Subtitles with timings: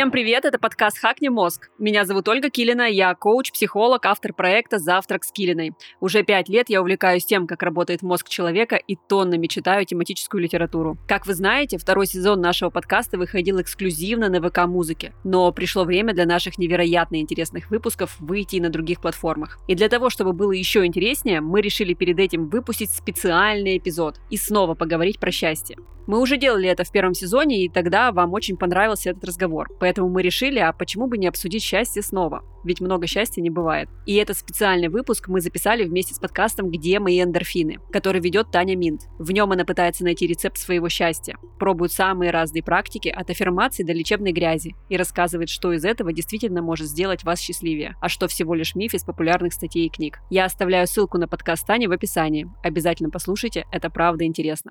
[0.00, 1.68] Всем привет, это подкаст «Хакни мозг».
[1.78, 5.72] Меня зовут Ольга Килина, я коуч, психолог, автор проекта «Завтрак с Килиной».
[6.00, 10.96] Уже пять лет я увлекаюсь тем, как работает мозг человека и тоннами читаю тематическую литературу.
[11.06, 16.24] Как вы знаете, второй сезон нашего подкаста выходил эксклюзивно на ВК-музыке, но пришло время для
[16.24, 19.58] наших невероятно интересных выпусков выйти и на других платформах.
[19.68, 24.38] И для того, чтобы было еще интереснее, мы решили перед этим выпустить специальный эпизод и
[24.38, 25.76] снова поговорить про счастье.
[26.06, 29.68] Мы уже делали это в первом сезоне, и тогда вам очень понравился этот разговор.
[29.78, 32.42] Поэтому мы решили, а почему бы не обсудить счастье снова?
[32.64, 33.88] Ведь много счастья не бывает.
[34.06, 38.76] И этот специальный выпуск мы записали вместе с подкастом «Где мои эндорфины», который ведет Таня
[38.76, 39.02] Минт.
[39.18, 43.92] В нем она пытается найти рецепт своего счастья, пробует самые разные практики от аффирмации до
[43.92, 48.54] лечебной грязи и рассказывает, что из этого действительно может сделать вас счастливее, а что всего
[48.54, 50.18] лишь миф из популярных статей и книг.
[50.28, 52.48] Я оставляю ссылку на подкаст Тани в описании.
[52.62, 54.70] Обязательно послушайте, это правда интересно.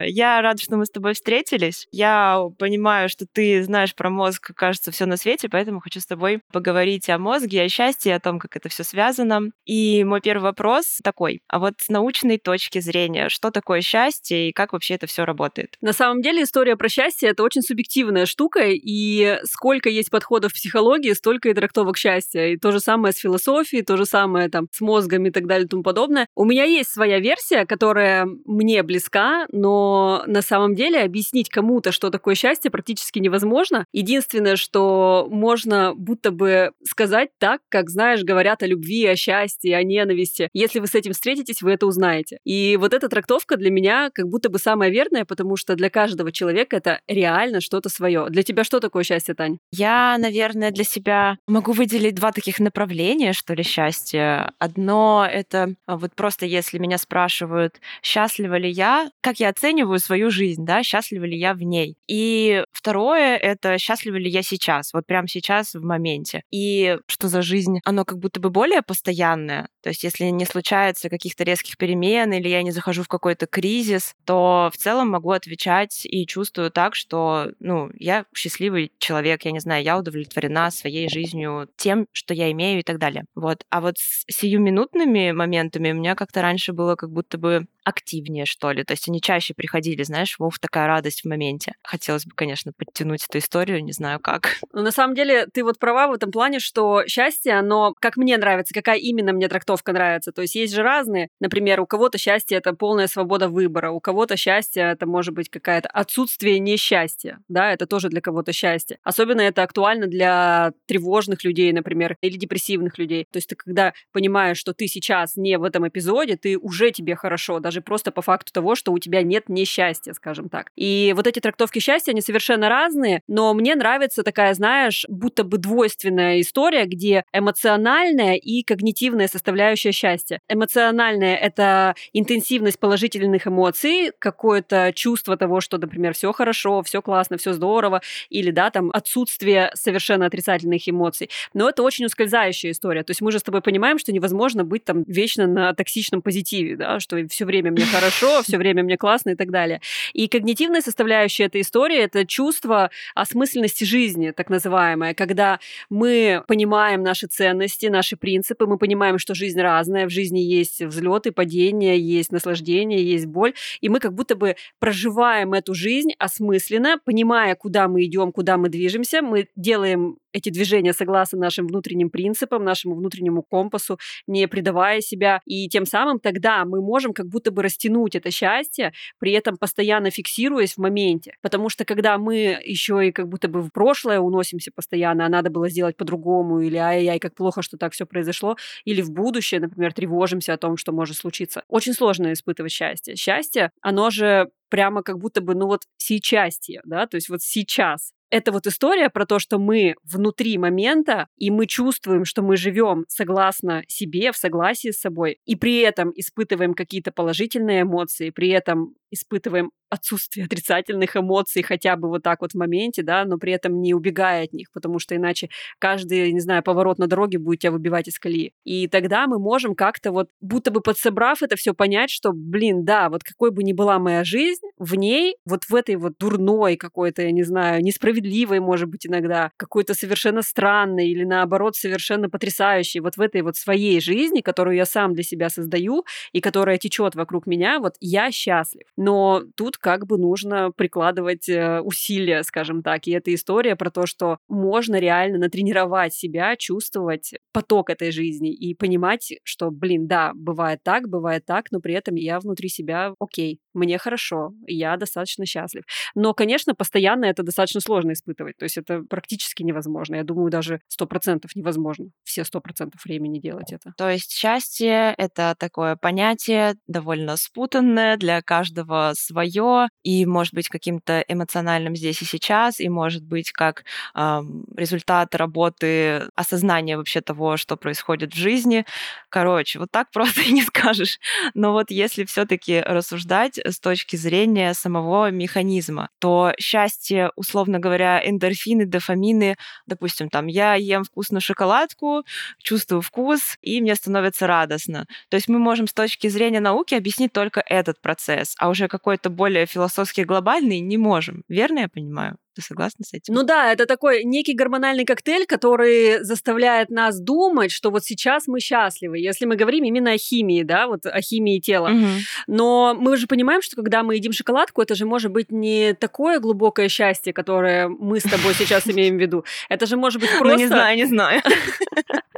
[0.00, 1.86] Я рада, что мы с тобой встретились.
[1.92, 6.40] Я понимаю, что ты знаешь про мозг, кажется, все на свете, поэтому хочу с тобой
[6.52, 9.50] поговорить о мозге, о счастье, о том, как это все связано.
[9.66, 14.52] И мой первый вопрос такой: а вот с научной точки зрения, что такое счастье и
[14.52, 15.76] как вообще это все работает?
[15.80, 20.54] На самом деле история про счастье это очень субъективная штука, и сколько есть подходов в
[20.54, 22.46] психологии, столько и трактовок счастья.
[22.46, 25.66] И то же самое с философией, то же самое там с мозгом и так далее
[25.66, 26.26] и тому подобное.
[26.34, 29.89] У меня есть своя версия, которая мне близка, но
[30.26, 33.84] на самом деле объяснить кому-то, что такое счастье, практически невозможно.
[33.92, 39.82] Единственное, что можно будто бы сказать так, как, знаешь, говорят о любви, о счастье, о
[39.82, 40.48] ненависти.
[40.52, 42.38] Если вы с этим встретитесь, вы это узнаете.
[42.44, 46.32] И вот эта трактовка для меня как будто бы самая верная, потому что для каждого
[46.32, 48.26] человека это реально что-то свое.
[48.30, 49.58] Для тебя что такое счастье, Тань?
[49.72, 54.52] Я, наверное, для себя могу выделить два таких направления, что ли, счастья.
[54.58, 59.98] Одно— это а, вот просто если меня спрашивают, счастлива ли я, как я оцениваю оцениваю
[59.98, 61.96] свою жизнь, да, счастлива ли я в ней.
[62.06, 66.42] И второе— это счастлива ли я сейчас, вот прямо сейчас в моменте.
[66.50, 69.68] И что за жизнь, оно как будто бы более постоянное.
[69.82, 74.14] То есть если не случается каких-то резких перемен или я не захожу в какой-то кризис,
[74.24, 79.60] то в целом могу отвечать и чувствую так, что, ну, я счастливый человек, я не
[79.60, 83.24] знаю, я удовлетворена своей жизнью, тем, что я имею и так далее.
[83.34, 83.64] Вот.
[83.70, 88.72] А вот с сиюминутными моментами у меня как-то раньше было как будто бы активнее, что
[88.72, 88.84] ли.
[88.84, 91.74] То есть они чаще приходили, знаешь, вов, такая радость в моменте.
[91.82, 94.56] Хотелось бы, конечно, подтянуть эту историю, не знаю как.
[94.72, 98.36] Ну, на самом деле, ты вот права в этом плане, что счастье, оно, как мне
[98.36, 100.32] нравится, какая именно мне трактовка нравится.
[100.32, 101.28] То есть есть же разные.
[101.40, 105.88] Например, у кого-то счастье— это полная свобода выбора, у кого-то счастье— это может быть какое-то
[105.88, 108.98] отсутствие несчастья, да, это тоже для кого-то счастье.
[109.02, 113.26] Особенно это актуально для тревожных людей, например, или депрессивных людей.
[113.30, 117.14] То есть ты когда понимаешь, что ты сейчас не в этом эпизоде, ты уже тебе
[117.14, 120.72] хорошо, даже даже просто по факту того, что у тебя нет несчастья, скажем так.
[120.74, 125.58] И вот эти трактовки счастья, они совершенно разные, но мне нравится такая, знаешь, будто бы
[125.58, 130.40] двойственная история, где эмоциональная и когнитивная составляющая счастья.
[130.48, 137.52] Эмоциональная— это интенсивность положительных эмоций, какое-то чувство того, что, например, все хорошо, все классно, все
[137.52, 138.00] здорово,
[138.30, 141.30] или, да, там, отсутствие совершенно отрицательных эмоций.
[141.54, 143.04] Но это очень ускользающая история.
[143.04, 146.74] То есть мы же с тобой понимаем, что невозможно быть там вечно на токсичном позитиве,
[146.76, 149.80] да, что все время время мне хорошо, все время мне классно и так далее.
[150.12, 157.26] И когнитивная составляющая этой истории— это чувство осмысленности жизни, так называемое, когда мы понимаем наши
[157.26, 163.04] ценности, наши принципы, мы понимаем, что жизнь разная, в жизни есть взлеты, падения, есть наслаждение,
[163.04, 168.32] есть боль, и мы как будто бы проживаем эту жизнь осмысленно, понимая, куда мы идем,
[168.32, 174.46] куда мы движемся, мы делаем эти движения согласно нашим внутренним принципам, нашему внутреннему компасу, не
[174.48, 175.40] предавая себя.
[175.44, 180.10] И тем самым тогда мы можем как будто бы растянуть это счастье, при этом постоянно
[180.10, 181.34] фиксируясь в моменте.
[181.42, 185.50] Потому что когда мы еще и как будто бы в прошлое уносимся постоянно, а надо
[185.50, 189.92] было сделать по-другому, или ай-яй, как плохо, что так все произошло, или в будущее, например,
[189.92, 191.62] тревожимся о том, что может случиться.
[191.68, 193.16] Очень сложно испытывать счастье.
[193.16, 198.12] Счастье, оно же прямо как будто бы, ну вот сейчас, да, то есть вот сейчас
[198.30, 203.04] это вот история про то, что мы внутри момента, и мы чувствуем, что мы живем
[203.08, 208.94] согласно себе, в согласии с собой, и при этом испытываем какие-то положительные эмоции, при этом
[209.10, 213.80] испытываем отсутствие отрицательных эмоций хотя бы вот так вот в моменте, да, но при этом
[213.82, 217.72] не убегая от них, потому что иначе каждый, не знаю, поворот на дороге будет тебя
[217.72, 218.52] выбивать из колеи.
[218.64, 223.08] И тогда мы можем как-то вот, будто бы подсобрав это все понять, что, блин, да,
[223.10, 227.22] вот какой бы ни была моя жизнь, в ней, вот в этой вот дурной какой-то,
[227.22, 233.16] я не знаю, несправедливой может быть, иногда, какой-то совершенно странной или, наоборот, совершенно потрясающей вот
[233.16, 237.46] в этой вот своей жизни, которую я сам для себя создаю и которая течет вокруг
[237.46, 238.86] меня, вот я счастлив.
[238.96, 243.06] Но тут как бы нужно прикладывать э, усилия, скажем так.
[243.06, 248.74] И эта история про то, что можно реально натренировать себя, чувствовать поток этой жизни и
[248.74, 253.60] понимать, что, блин, да, бывает так, бывает так, но при этом я внутри себя окей,
[253.74, 255.84] мне хорошо, я достаточно счастлив.
[256.14, 258.56] Но, конечно, постоянно это достаточно сложно испытывать.
[258.56, 260.16] То есть это практически невозможно.
[260.16, 263.92] Я думаю, даже сто процентов невозможно все сто процентов времени делать это.
[263.96, 269.69] То есть счастье— это такое понятие довольно спутанное, для каждого свое,
[270.02, 273.84] и может быть каким-то эмоциональным здесь и сейчас, и может быть как
[274.14, 274.40] э,
[274.76, 278.84] результат работы, осознания вообще того, что происходит в жизни.
[279.28, 281.18] Короче, вот так просто и не скажешь.
[281.54, 288.20] Но вот если все таки рассуждать с точки зрения самого механизма, то счастье, условно говоря,
[288.24, 289.56] эндорфины, дофамины,
[289.86, 292.24] допустим, там я ем вкусную шоколадку,
[292.58, 295.06] чувствую вкус, и мне становится радостно.
[295.28, 299.30] То есть мы можем с точки зрения науки объяснить только этот процесс, а уже какой-то
[299.30, 301.44] более философский глобальный не можем.
[301.48, 302.36] Верно я понимаю?
[302.54, 303.32] Ты согласна с этим?
[303.34, 308.58] Ну да, это такой некий гормональный коктейль, который заставляет нас думать, что вот сейчас мы
[308.60, 311.90] счастливы, если мы говорим именно о химии, да, вот о химии тела.
[311.90, 312.06] Угу.
[312.48, 316.40] Но мы же понимаем, что когда мы едим шоколадку, это же может быть не такое
[316.40, 319.44] глубокое счастье, которое мы с тобой сейчас имеем в виду.
[319.68, 320.56] Это же может быть просто...
[320.56, 321.42] Ну, не знаю, не знаю.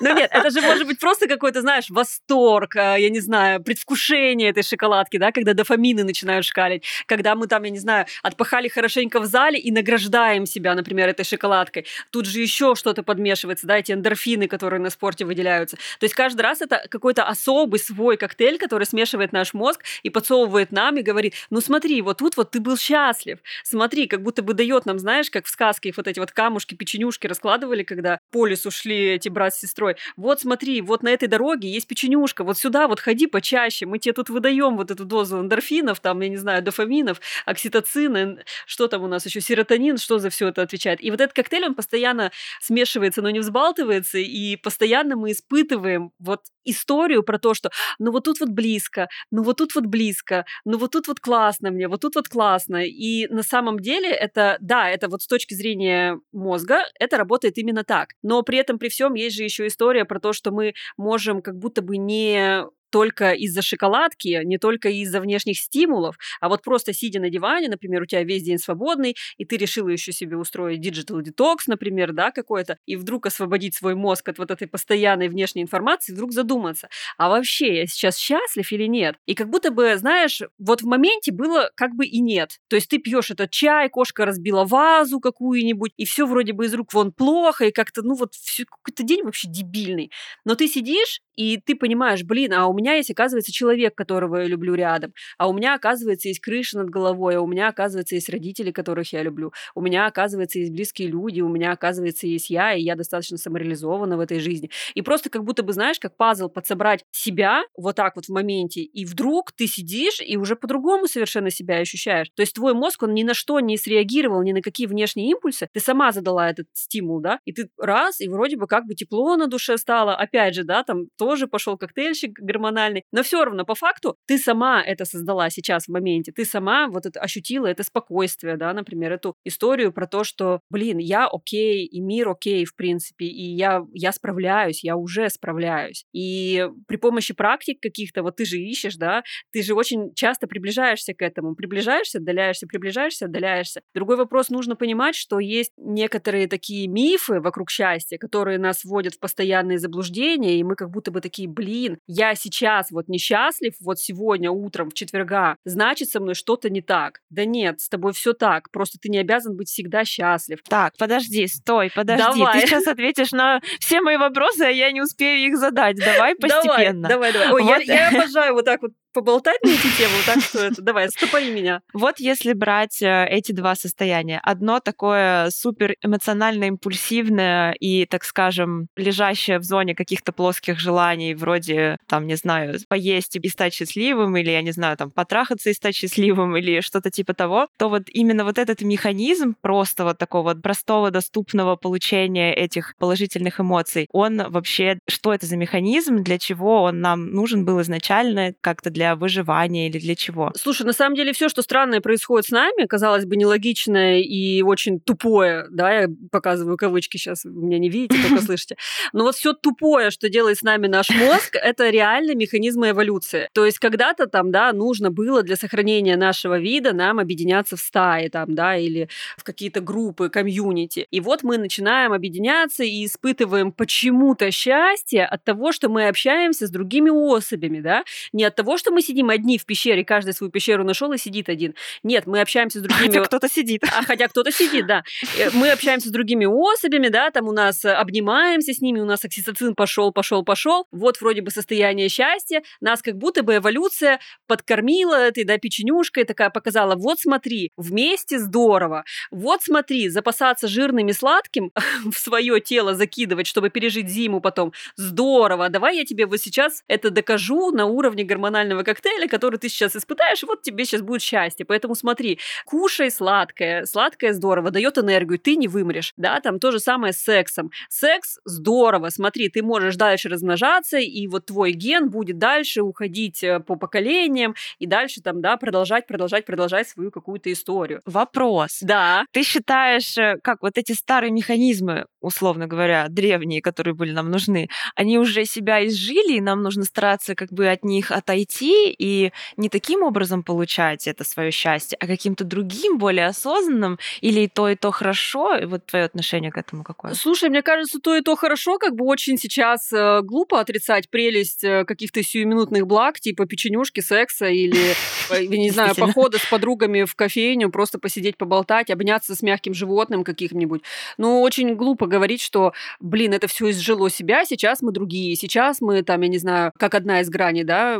[0.00, 4.50] Ну нет, это же может быть просто какой-то, знаешь, восторг, а, я не знаю, предвкушение
[4.50, 9.20] этой шоколадки, да, когда дофамины начинают шкалить, когда мы там, я не знаю, отпахали хорошенько
[9.20, 11.86] в зале и награждаем себя, например, этой шоколадкой.
[12.10, 15.76] Тут же еще что-то подмешивается, да, эти эндорфины, которые на спорте выделяются.
[15.98, 20.72] То есть каждый раз это какой-то особый свой коктейль, который смешивает наш мозг и подсовывает
[20.72, 24.54] нам и говорит, ну смотри, вот тут вот ты был счастлив, смотри, как будто бы
[24.54, 28.70] дает нам, знаешь, как в сказке вот эти вот камушки, печенюшки раскладывали, когда по лесу
[28.70, 29.96] шли эти брат с сестрой.
[30.16, 34.12] Вот смотри, вот на этой дороге есть печенюшка, вот сюда вот ходи почаще, мы тебе
[34.12, 39.06] тут выдаем вот эту дозу эндорфинов, там, я не знаю, дофаминов, окситоцина, что там у
[39.06, 41.02] нас еще, серотонин, что за все это отвечает.
[41.04, 46.40] И вот этот коктейль, он постоянно смешивается, но не взбалтывается, и постоянно мы испытываем вот
[46.64, 50.78] историю про то, что ну вот тут вот близко, ну вот тут вот близко, ну
[50.78, 52.84] вот тут вот классно мне, вот тут вот классно.
[52.84, 57.84] И на самом деле это, да, это вот с точки зрения мозга, это работает именно
[57.84, 58.10] так.
[58.22, 61.58] Но при этом, при всем, есть же еще история про то, что мы можем как
[61.58, 67.20] будто бы не только из-за шоколадки, не только из-за внешних стимулов, а вот просто сидя
[67.20, 71.22] на диване, например, у тебя весь день свободный, и ты решила еще себе устроить digital
[71.22, 76.12] detox, например, да, какой-то, и вдруг освободить свой мозг от вот этой постоянной внешней информации,
[76.12, 79.16] вдруг задуматься, а вообще я сейчас счастлив или нет?
[79.26, 82.58] И как будто бы, знаешь, вот в моменте было как бы и нет.
[82.68, 86.74] То есть ты пьешь этот чай, кошка разбила вазу какую-нибудь, и все вроде бы из
[86.74, 88.32] рук вон плохо, и как-то, ну вот,
[88.66, 90.10] какой-то день вообще дебильный.
[90.44, 94.44] Но ты сидишь, и ты понимаешь, блин, а у меня есть, оказывается, человек, которого я
[94.46, 98.28] люблю рядом, а у меня, оказывается, есть крыша над головой, а у меня, оказывается, есть
[98.28, 102.74] родители, которых я люблю, у меня, оказывается, есть близкие люди, у меня, оказывается, есть я,
[102.74, 104.68] и я достаточно самореализована в этой жизни.
[104.94, 108.80] И просто как будто бы, знаешь, как пазл подсобрать себя вот так вот в моменте,
[108.80, 112.30] и вдруг ты сидишь и уже по-другому совершенно себя ощущаешь.
[112.34, 115.68] То есть твой мозг, он ни на что не среагировал, ни на какие внешние импульсы,
[115.72, 119.36] ты сама задала этот стимул, да, и ты раз, и вроде бы как бы тепло
[119.36, 123.66] на душе стало, опять же, да, там то тоже пошел коктейльщик гормональный, но все равно
[123.66, 127.82] по факту ты сама это создала сейчас в моменте, ты сама вот это ощутила это
[127.82, 132.74] спокойствие, да, например, эту историю про то, что, блин, я окей, и мир окей, в
[132.74, 136.06] принципе, и я, я справляюсь, я уже справляюсь.
[136.14, 141.12] И при помощи практик каких-то, вот ты же ищешь, да, ты же очень часто приближаешься
[141.12, 143.82] к этому, приближаешься, отдаляешься, приближаешься, отдаляешься.
[143.92, 149.20] Другой вопрос, нужно понимать, что есть некоторые такие мифы вокруг счастья, которые нас вводят в
[149.20, 153.98] постоянные заблуждения, и мы как будто бы бы такие, блин, я сейчас вот несчастлив, вот
[153.98, 157.20] сегодня утром в четверга, значит, со мной что-то не так.
[157.30, 160.60] Да нет, с тобой все так, просто ты не обязан быть всегда счастлив.
[160.68, 162.22] Так, подожди, стой, подожди.
[162.22, 162.60] Давай.
[162.60, 165.96] Ты сейчас ответишь на все мои вопросы, а я не успею их задать.
[165.96, 167.08] Давай постепенно.
[167.08, 167.52] Давай, давай, давай.
[167.52, 167.82] Ой, вот.
[167.82, 171.50] я, я обожаю вот так вот поболтать на эти темы, так что это, давай, стопори
[171.50, 171.80] меня.
[171.92, 174.40] Вот если брать э, эти два состояния.
[174.44, 181.96] Одно такое супер эмоционально импульсивное и, так скажем, лежащее в зоне каких-то плоских желаний, вроде,
[182.06, 185.96] там, не знаю, поесть и стать счастливым, или, я не знаю, там, потрахаться и стать
[185.96, 190.62] счастливым, или что-то типа того, то вот именно вот этот механизм просто вот такого вот
[190.62, 197.00] простого, доступного получения этих положительных эмоций, он вообще, что это за механизм, для чего он
[197.00, 200.52] нам нужен был изначально, как-то для для выживания или для чего?
[200.56, 205.00] Слушай, на самом деле все, что странное происходит с нами, казалось бы, нелогичное и очень
[205.00, 208.76] тупое, да, я показываю кавычки сейчас, вы меня не видите, только слышите.
[209.12, 213.48] Но вот все тупое, что делает с нами наш мозг, это реально механизмы эволюции.
[213.52, 218.28] То есть когда-то там, да, нужно было для сохранения нашего вида нам объединяться в стаи,
[218.28, 221.06] там, да, или в какие-то группы, комьюнити.
[221.10, 226.70] И вот мы начинаем объединяться и испытываем почему-то счастье от того, что мы общаемся с
[226.70, 230.84] другими особями, да, не от того, что мы сидим одни в пещере, каждый свою пещеру
[230.84, 231.74] нашел и сидит один.
[232.02, 233.06] Нет, мы общаемся с другими...
[233.08, 233.82] Хотя кто-то сидит.
[233.84, 235.04] А хотя кто-то сидит, да.
[235.38, 239.04] Э, мы общаемся с другими особями, да, там у нас э, обнимаемся с ними, у
[239.04, 240.86] нас окситоцин пошел, пошел, пошел.
[240.92, 242.62] Вот вроде бы состояние счастья.
[242.80, 249.04] Нас как будто бы эволюция подкормила этой, да, печенюшкой, такая показала, вот смотри, вместе здорово.
[249.30, 251.72] Вот смотри, запасаться жирным и сладким
[252.04, 254.72] в свое тело закидывать, чтобы пережить зиму потом.
[254.96, 255.68] Здорово.
[255.68, 260.42] Давай я тебе вот сейчас это докажу на уровне гормонального коктейля, который ты сейчас испытаешь,
[260.42, 261.64] и вот тебе сейчас будет счастье.
[261.66, 263.84] Поэтому смотри, кушай сладкое.
[263.86, 266.12] Сладкое здорово, дает энергию, ты не вымрешь.
[266.16, 267.70] Да, там то же самое с сексом.
[267.88, 273.60] Секс здорово, смотри, ты можешь дальше размножаться, и вот твой ген будет дальше уходить э,
[273.60, 278.02] по поколениям, и дальше там, да, продолжать, продолжать, продолжать свою какую-то историю.
[278.04, 278.78] Вопрос.
[278.80, 279.24] Да.
[279.32, 284.68] Ты считаешь, э, как вот эти старые механизмы, условно говоря, древние, которые были нам нужны,
[284.94, 289.68] они уже себя изжили, и нам нужно стараться как бы от них отойти и не
[289.68, 294.74] таким образом получать это свое счастье, а каким-то другим, более осознанным, или и то, и
[294.74, 295.56] то хорошо?
[295.56, 297.14] И вот твое отношение к этому какое?
[297.14, 301.64] Слушай, мне кажется, то и то хорошо, как бы очень сейчас э, глупо отрицать прелесть
[301.64, 304.94] э, каких-то сиюминутных благ, типа печенюшки, секса или,
[305.30, 310.24] э, не знаю, похода с подругами в кофейню, просто посидеть, поболтать, обняться с мягким животным
[310.24, 310.82] каким-нибудь.
[311.16, 316.02] Ну, очень глупо говорить, что, блин, это все изжило себя, сейчас мы другие, сейчас мы
[316.02, 317.98] там, я не знаю, как одна из граней, да,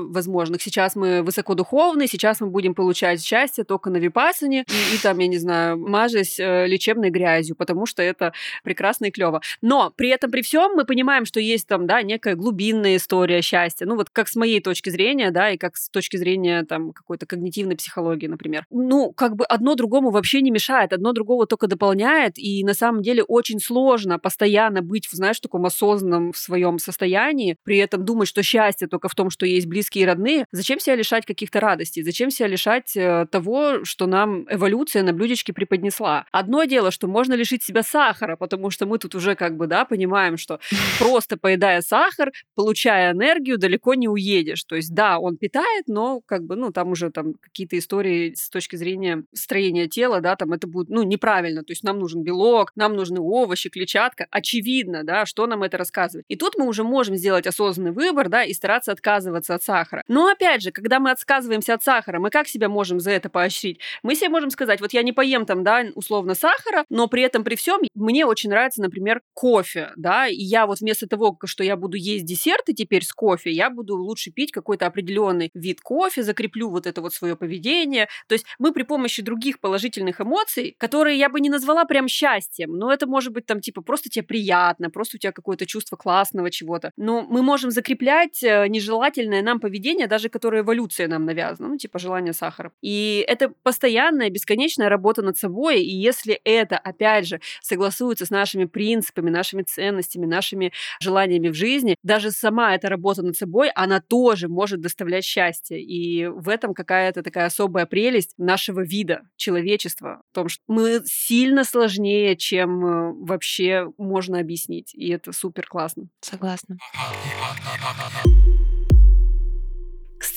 [0.59, 5.19] возможных, сейчас мы высокодуховные, сейчас мы будем получать счастье только на випасане и, и там,
[5.19, 8.33] я не знаю, мажась э, лечебной грязью, потому что это
[8.65, 9.41] прекрасно и клево.
[9.62, 13.87] Но при этом, при всем мы понимаем, что есть там, да, некая глубинная история счастья.
[13.87, 17.27] Ну, вот как с моей точки зрения, да, и как с точки зрения там какой-то
[17.27, 18.65] когнитивной психологии, например.
[18.71, 23.03] Ну, как бы одно другому вообще не мешает, одно другого только дополняет, и на самом
[23.03, 28.29] деле очень сложно постоянно быть, знаешь, в таком осознанном в своем состоянии, при этом думать,
[28.29, 30.47] что счастье только в том, что есть близкие и родные.
[30.50, 32.02] Зачем себя лишать каких-то радостей?
[32.02, 36.25] Зачем себя лишать э, того, что нам эволюция на блюдечке преподнесла?
[36.33, 39.85] Одно дело, что можно лишить себя сахара, потому что мы тут уже как бы, да,
[39.85, 40.59] понимаем, что
[40.99, 44.64] просто поедая сахар, получая энергию, далеко не уедешь.
[44.64, 48.49] То есть, да, он питает, но как бы, ну, там уже там какие-то истории с
[48.49, 51.62] точки зрения строения тела, да, там это будет, ну, неправильно.
[51.62, 54.26] То есть нам нужен белок, нам нужны овощи, клетчатка.
[54.31, 56.25] Очевидно, да, что нам это рассказывает.
[56.28, 60.02] И тут мы уже можем сделать осознанный выбор, да, и стараться отказываться от сахара.
[60.09, 63.80] Но опять же, когда мы отказываемся от сахара, мы как себя можем за это поощрить?
[64.02, 67.42] Мы себе можем сказать, вот я не поем там, да, условно сахара, но при этом
[67.42, 71.76] при всем мне очень нравится, например, кофе, да, и я вот вместо того, что я
[71.76, 76.71] буду есть десерты теперь с кофе, я буду лучше пить какой-то определенный вид кофе, закреплю
[76.71, 78.09] вот это вот свое поведение.
[78.28, 82.73] То есть мы при помощи других положительных эмоций, которые я бы не назвала прям счастьем,
[82.73, 86.50] но это может быть там типа просто тебе приятно, просто у тебя какое-то чувство классного
[86.50, 86.92] чего-то.
[86.97, 91.99] Но мы можем закреплять э, нежелательное нам поведение, даже которое эволюция нам навязана, ну типа
[91.99, 92.73] желание сахара.
[92.83, 98.65] И это постоянная, бесконечная работа над собой, и если это, опять же, согласуется с нашими
[98.65, 104.49] принципами, нашими ценностями, нашими желаниями в жизни, даже сама эта работа над собой, она тоже
[104.49, 105.81] может доставлять счастье.
[105.81, 111.65] И в этом какая-то такая особая прелесть нашего вида, человечества, в том, что мы сильно
[111.65, 114.95] сложнее, чем э, вообще можно объяснить.
[114.95, 116.09] И это супер классно.
[116.21, 116.79] Согласна.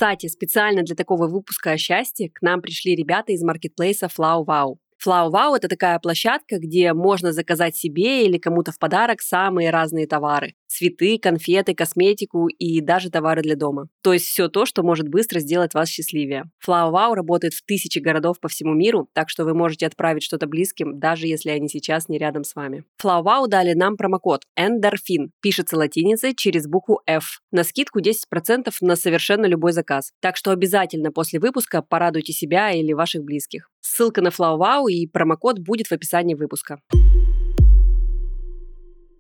[0.01, 4.77] Кстати, специально для такого выпуска о счастье к нам пришли ребята из маркетплейса FlowWow.
[5.05, 10.53] FlowWow– это такая площадка, где можно заказать себе или кому-то в подарок самые разные товары
[10.72, 13.89] цветы, конфеты, косметику и даже товары для дома.
[14.01, 16.46] То есть все то, что может быстро сделать вас счастливее.
[16.65, 20.48] Flower Wow работает в тысячи городов по всему миру, так что вы можете отправить что-то
[20.48, 22.84] близким, даже если они сейчас не рядом с вами.
[23.03, 28.96] Flower Wow дали нам промокод ENDORPHIN, пишется латиницей через букву F, на скидку 10% на
[28.96, 30.12] совершенно любой заказ.
[30.22, 33.71] Так что обязательно после выпуска порадуйте себя или ваших близких.
[33.82, 36.80] Ссылка на Flower Wow и промокод будет в описании выпуска.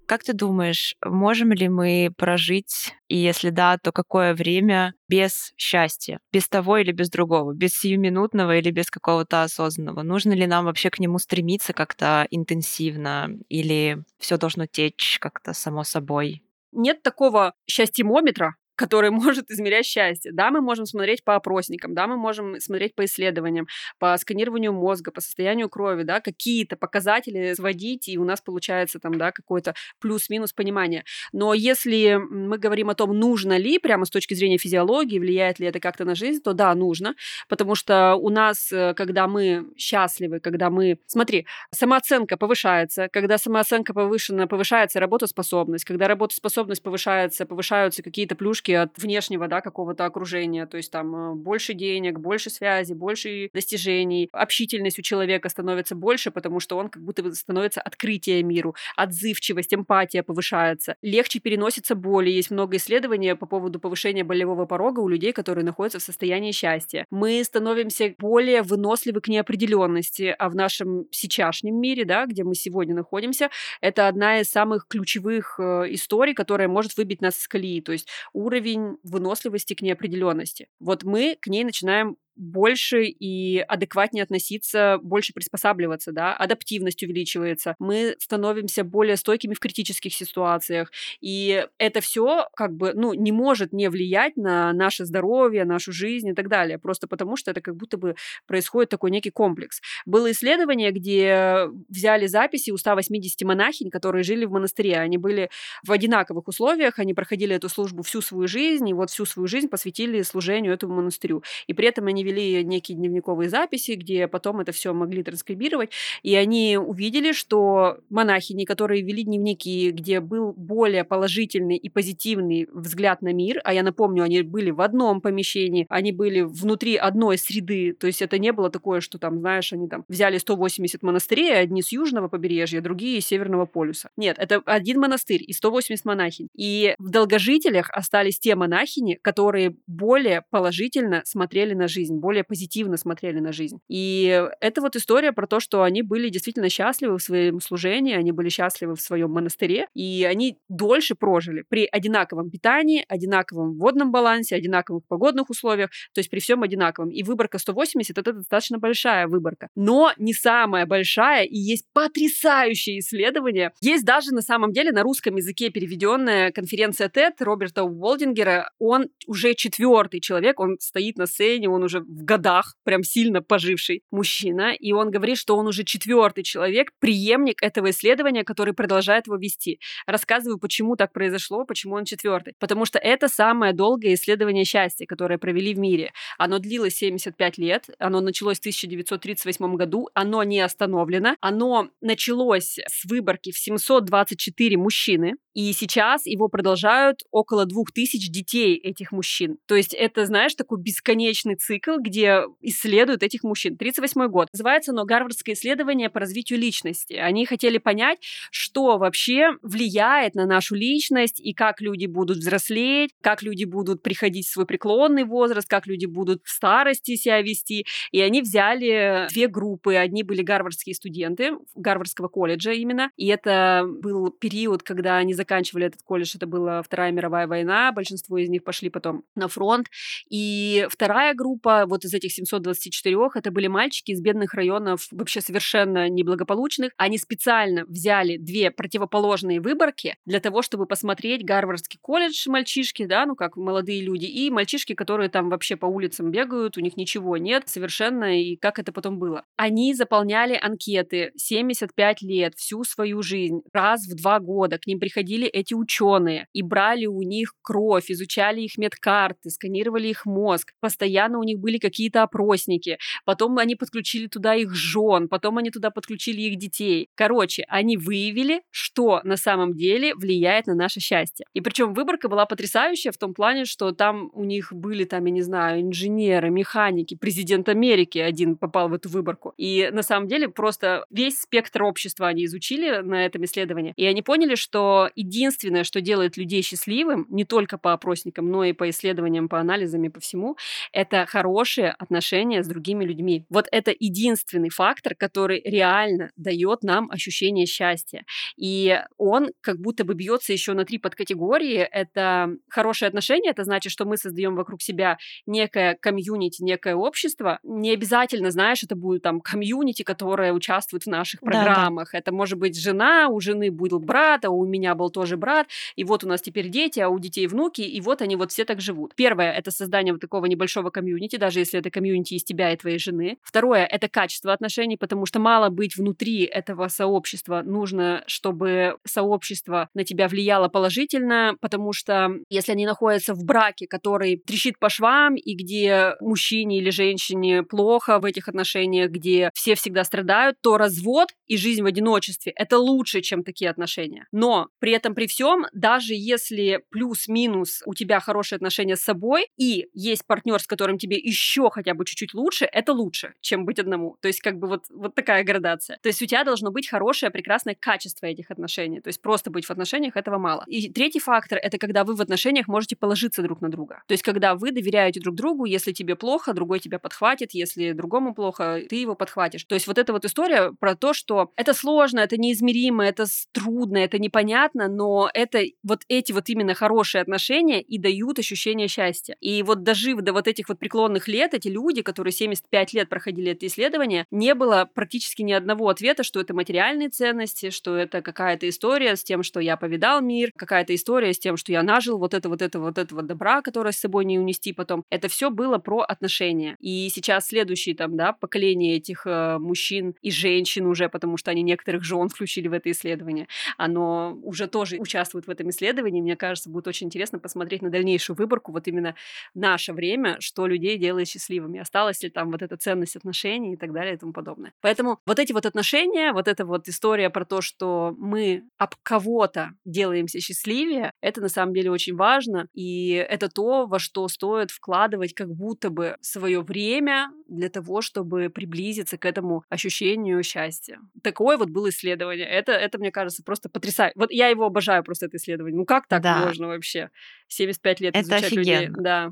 [0.05, 6.19] Как ты думаешь, можем ли мы прожить, и если да, то какое время без счастья,
[6.33, 10.01] без того или без другого, без сиюминутного или без какого-то осознанного?
[10.01, 15.85] Нужно ли нам вообще к нему стремиться как-то интенсивно, или все должно течь как-то само
[15.85, 16.43] собой?
[16.73, 20.31] Нет такого счастьемометра, который может измерять счастье.
[20.33, 23.67] Да, мы можем смотреть по опросникам, да, мы можем смотреть по исследованиям,
[23.99, 29.17] по сканированию мозга, по состоянию крови, да, какие-то показатели сводить, и у нас получается там,
[29.17, 31.03] да, какой-то плюс-минус понимание.
[31.31, 35.67] Но если мы говорим о том, нужно ли, прямо с точки зрения физиологии, влияет ли
[35.67, 37.15] это как-то на жизнь, то да, нужно,
[37.47, 40.97] потому что у нас, э, когда мы счастливы, когда мы...
[41.05, 48.97] Смотри, самооценка повышается, когда самооценка повышена, повышается работоспособность, когда работоспособность повышается, повышаются какие-то плюшки от
[48.97, 54.99] внешнего, да, какого-то окружения, то есть там э, больше денег, больше связи, больше достижений, общительность
[54.99, 60.95] у человека становится больше, потому что он как будто становится открытие миру, отзывчивость, эмпатия повышается,
[61.01, 62.29] легче переносится боли.
[62.29, 67.05] Есть много исследований по поводу повышения болевого порога у людей, которые находятся в состоянии счастья.
[67.09, 72.95] Мы становимся более выносливы к неопределенности, а в нашем сейчасшнем мире, да, где мы сегодня
[72.95, 73.49] находимся,
[73.81, 78.07] это одна из самых ключевых э, историй, которая может выбить нас из колеи, то есть
[78.33, 78.60] уровень
[79.03, 80.67] выносливости к неопределенности.
[80.79, 88.15] Вот мы к ней начинаем больше и адекватнее относиться, больше приспосабливаться, да, адаптивность увеличивается, мы
[88.19, 93.89] становимся более стойкими в критических ситуациях, и это все как бы, ну, не может не
[93.89, 97.97] влиять на наше здоровье, нашу жизнь и так далее, просто потому что это как будто
[97.97, 98.15] бы
[98.47, 99.79] происходит такой некий комплекс.
[100.07, 105.51] Было исследование, где взяли записи у 180 монахинь, которые жили в монастыре, они были
[105.83, 109.67] в одинаковых условиях, они проходили эту службу всю свою жизнь, и вот всю свою жизнь
[109.67, 114.71] посвятили служению этому монастырю, и при этом они вели некие дневниковые записи, где потом это
[114.71, 115.91] все могли транскрибировать,
[116.23, 123.21] и они увидели, что монахини, которые вели дневники, где был более положительный и позитивный взгляд
[123.21, 127.93] на мир, а я напомню, они были в одном помещении, они были внутри одной среды,
[127.93, 131.81] то есть это не было такое, что там, знаешь, они там взяли 180 монастырей, одни
[131.81, 134.09] с южного побережья, другие с северного полюса.
[134.17, 136.47] Нет, это один монастырь и 180 монахинь.
[136.55, 143.39] И в долгожителях остались те монахини, которые более положительно смотрели на жизнь, более позитивно смотрели
[143.39, 143.79] на жизнь.
[143.87, 148.31] И это вот история про то, что они были действительно счастливы в своем служении, они
[148.31, 154.55] были счастливы в своем монастыре, и они дольше прожили при одинаковом питании, одинаковом водном балансе,
[154.55, 157.09] одинаковых погодных условиях, то есть при всем одинаковом.
[157.09, 163.73] И выборка 180 это достаточно большая выборка, но не самая большая, и есть потрясающие исследования.
[163.81, 168.71] Есть даже на самом деле на русском языке переведенная конференция TED Роберта Уолдингера.
[168.79, 174.03] Он уже четвертый человек, он стоит на сцене, он уже в годах, прям сильно поживший
[174.11, 179.37] мужчина, и он говорит, что он уже четвертый человек, преемник этого исследования, который продолжает его
[179.37, 179.79] вести.
[180.05, 182.53] Рассказываю, почему так произошло, почему он четвертый.
[182.59, 186.11] Потому что это самое долгое исследование счастья, которое провели в мире.
[186.37, 193.05] Оно длилось 75 лет, оно началось в 1938 году, оно не остановлено, оно началось с
[193.05, 199.57] выборки в 724 мужчины, и сейчас его продолжают около 2000 детей этих мужчин.
[199.67, 203.77] То есть это, знаешь, такой бесконечный цикл, где исследуют этих мужчин.
[203.77, 204.47] 38 год.
[204.53, 207.13] Называется оно «Гарвардское исследование по развитию личности».
[207.13, 208.19] Они хотели понять,
[208.51, 214.47] что вообще влияет на нашу личность и как люди будут взрослеть, как люди будут приходить
[214.47, 217.85] в свой преклонный возраст, как люди будут в старости себя вести.
[218.11, 219.95] И они взяли две группы.
[219.95, 223.11] Одни были гарвардские студенты Гарвардского колледжа именно.
[223.17, 226.33] И это был период, когда они заканчивали этот колледж.
[226.35, 227.91] Это была Вторая мировая война.
[227.91, 229.87] Большинство из них пошли потом на фронт.
[230.29, 236.09] И вторая группа вот из этих 724 это были мальчики из бедных районов, вообще совершенно
[236.09, 236.91] неблагополучных.
[236.97, 243.35] Они специально взяли две противоположные выборки для того, чтобы посмотреть Гарвардский колледж мальчишки, да, ну
[243.35, 247.63] как молодые люди, и мальчишки, которые там вообще по улицам бегают, у них ничего нет
[247.67, 249.43] совершенно, и как это потом было.
[249.57, 254.77] Они заполняли анкеты 75 лет, всю свою жизнь, раз в два года.
[254.77, 260.25] К ним приходили эти ученые и брали у них кровь, изучали их медкарты, сканировали их
[260.25, 260.73] мозг.
[260.79, 265.91] Постоянно у них были какие-то опросники, потом они подключили туда их жен, потом они туда
[265.91, 267.09] подключили их детей.
[267.15, 271.45] Короче, они выявили, что на самом деле влияет на наше счастье.
[271.53, 275.31] И причем выборка была потрясающая в том плане, что там у них были, там, я
[275.31, 279.53] не знаю, инженеры, механики, президент Америки один попал в эту выборку.
[279.57, 283.93] И на самом деле просто весь спектр общества они изучили на этом исследовании.
[283.95, 288.73] И они поняли, что единственное, что делает людей счастливым, не только по опросникам, но и
[288.73, 290.57] по исследованиям, по анализам и по всему,
[290.91, 293.45] это хорошие отношения с другими людьми.
[293.49, 298.25] Вот это единственный фактор, который реально дает нам ощущение счастья.
[298.57, 301.77] И он как будто бы бьется еще на три подкатегории.
[301.77, 307.59] Это хорошие отношения, это значит, что мы создаем вокруг себя некое комьюнити, некое общество.
[307.63, 312.11] Не обязательно, знаешь, это будет там комьюнити, которое участвует в наших программах.
[312.11, 312.17] Да, да.
[312.19, 316.03] Это может быть жена, у жены был брат, а у меня был тоже брат, и
[316.03, 318.81] вот у нас теперь дети, а у детей внуки, и вот они вот все так
[318.81, 319.13] живут.
[319.15, 322.97] Первое— это создание вот такого небольшого комьюнити, даже если это комьюнити из тебя и твоей
[322.97, 323.37] жены.
[323.43, 330.03] Второе— это качество отношений, потому что мало быть внутри этого сообщества, нужно, чтобы сообщество на
[330.03, 335.55] тебя влияло положительно, потому что если они находятся в браке, который трещит по швам, и
[335.55, 341.57] где мужчине или женщине плохо в этих отношениях, где все всегда страдают, то развод и
[341.57, 344.27] жизнь в одиночестве— это лучше, чем такие отношения.
[344.31, 349.87] Но при этом, при всем, даже если плюс-минус у тебя хорошие отношения с собой, и
[349.93, 354.17] есть партнер, с которым тебе еще хотя бы чуть-чуть лучше, это лучше, чем быть одному.
[354.21, 355.97] То есть как бы вот, вот такая градация.
[356.01, 359.01] То есть у тебя должно быть хорошее, прекрасное качество этих отношений.
[359.01, 360.63] То есть просто быть в отношениях этого мало.
[360.67, 364.03] И третий фактор— это когда вы в отношениях можете положиться друг на друга.
[364.07, 368.33] То есть когда вы доверяете друг другу, если тебе плохо, другой тебя подхватит, если другому
[368.33, 369.63] плохо, ты его подхватишь.
[369.65, 373.97] То есть вот эта вот история про то, что это сложно, это неизмеримо, это трудно,
[373.97, 379.35] это непонятно, но это вот эти вот именно хорошие отношения и дают ощущение счастья.
[379.39, 383.51] И вот дожив до вот этих вот преклонных лет, эти люди, которые 75 лет проходили
[383.51, 388.67] это исследование, не было практически ни одного ответа, что это материальные ценности, что это какая-то
[388.67, 392.33] история с тем, что я повидал мир, какая-то история с тем, что я нажил вот
[392.33, 395.03] это, вот это, вот этого добра, которое с собой не унести потом.
[395.09, 396.77] Это все было про отношения.
[396.79, 401.61] И сейчас следующие там, да, поколение этих э, мужчин и женщин уже, потому что они
[401.61, 406.21] некоторых жен включили в это исследование, оно уже тоже участвует в этом исследовании.
[406.21, 409.15] Мне кажется, будет очень интересно посмотреть на дальнейшую выборку, вот именно
[409.53, 411.79] наше время, что людей делает счастливыми.
[411.79, 414.73] Осталась ли там вот эта ценность отношений и так далее и тому подобное.
[414.81, 419.71] Поэтому вот эти вот отношения, вот эта вот история про то, что мы об кого-то
[419.85, 425.33] делаемся счастливее, это на самом деле очень важно, и это то, во что стоит вкладывать
[425.33, 430.99] как будто бы свое время для того, чтобы приблизиться к этому ощущению счастья.
[431.21, 432.47] Такое вот было исследование.
[432.47, 434.13] Это, это мне кажется, просто потрясающе.
[434.15, 435.77] Вот я его обожаю просто, это исследование.
[435.77, 436.45] Ну как так да.
[436.45, 437.09] можно вообще?
[437.47, 438.61] 75 лет это изучать офигенно.
[438.61, 438.89] людей.
[438.97, 439.31] Да.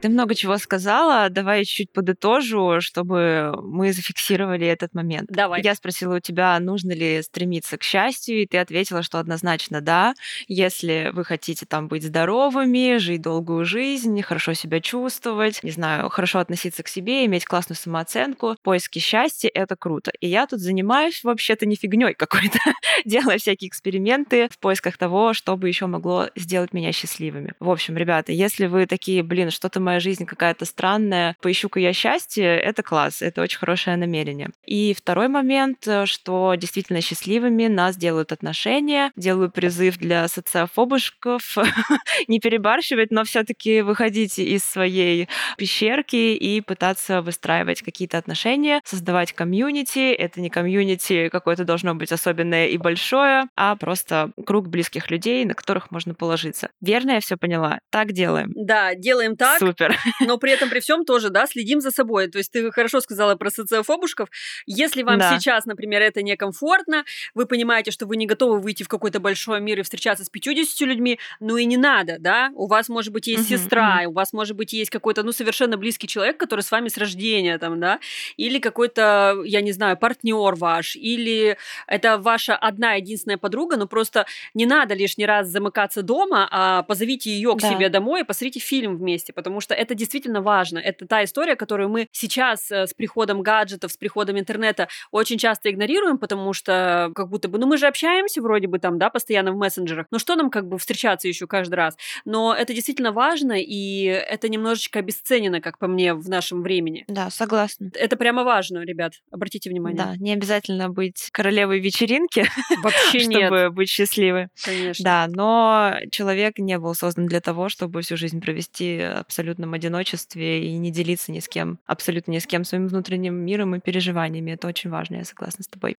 [0.00, 1.30] Ты много чего сказала.
[1.30, 5.30] Давай чуть-чуть подытожу, чтобы мы зафиксировали этот момент.
[5.30, 5.62] Давай.
[5.62, 10.14] Я спросила у тебя, нужно ли стремиться к счастью, и ты ответила, что однозначно да.
[10.48, 16.40] Если вы хотите там быть здоровыми, жить долгую жизнь, хорошо себя чувствовать, не знаю, хорошо
[16.40, 20.12] относиться к себе, иметь классную самооценку, поиски счастья— это круто.
[20.20, 22.58] И я тут занимаюсь вообще-то не фигней какой-то,
[23.06, 27.54] делая всякие эксперименты в поисках того, что бы еще могло сделать меня счастливыми.
[27.60, 32.44] В общем, ребята, если вы такие, блин, что-то моя жизнь какая-то странная, поищу-ка я счастье,
[32.44, 34.50] это класс, это очень хорошее намерение.
[34.66, 39.10] И второй момент, э, что действительно счастливыми нас делают отношения.
[39.16, 41.56] Делаю призыв для социофобушков
[42.28, 49.32] не перебарщивать, но все таки выходить из своей пещерки и пытаться выстраивать какие-то отношения, создавать
[49.32, 50.12] комьюнити.
[50.12, 55.54] Это не комьюнити какое-то должно быть особенное и большое, а просто круг близких людей, на
[55.54, 56.68] которых можно положиться.
[56.82, 57.78] Верно я все поняла?
[57.90, 58.52] Так делаем.
[58.54, 59.58] Да, делаем так.
[59.58, 59.96] Супер супер.
[60.20, 62.28] Но при этом, при всем тоже, да, следим за собой.
[62.28, 64.28] То есть ты хорошо сказала про социофобушков.
[64.66, 65.38] Если вам да.
[65.38, 69.80] сейчас, например, это некомфортно, вы понимаете, что вы не готовы выйти в какой-то большой мир
[69.80, 72.50] и встречаться с 50 людьми, ну и не надо, да.
[72.54, 74.06] У вас, может быть, есть uh-huh, сестра, uh-huh.
[74.06, 77.58] у вас, может быть, есть какой-то, ну, совершенно близкий человек, который с вами с рождения,
[77.58, 78.00] там, да,
[78.36, 84.26] или какой-то, я не знаю, партнер ваш, или это ваша одна единственная подруга, но просто
[84.54, 87.70] не надо лишний раз замыкаться дома, а позовите ее к да.
[87.70, 90.78] себе домой и посмотрите фильм вместе, потому что что это действительно важно.
[90.78, 95.72] Это та история, которую мы сейчас э, с приходом гаджетов, с приходом интернета очень часто
[95.72, 99.50] игнорируем, потому что как будто бы, ну мы же общаемся вроде бы там, да, постоянно
[99.50, 101.96] в мессенджерах, ну что нам как бы встречаться еще каждый раз?
[102.24, 107.04] Но это действительно важно, и это немножечко обесценено, как по мне, в нашем времени.
[107.08, 107.90] Да, согласна.
[107.94, 109.98] Это прямо важно, ребят, обратите внимание.
[109.98, 112.46] Да, не обязательно быть королевой вечеринки,
[112.84, 113.48] Вообще нет.
[113.48, 114.46] чтобы быть счастливой.
[114.64, 115.04] Конечно.
[115.04, 120.68] Да, но человек не был создан для того, чтобы всю жизнь провести абсолютно абсолютном одиночестве
[120.68, 124.52] и не делиться ни с кем, абсолютно ни с кем своим внутренним миром и переживаниями.
[124.52, 125.96] Это очень важно, я согласна с тобой.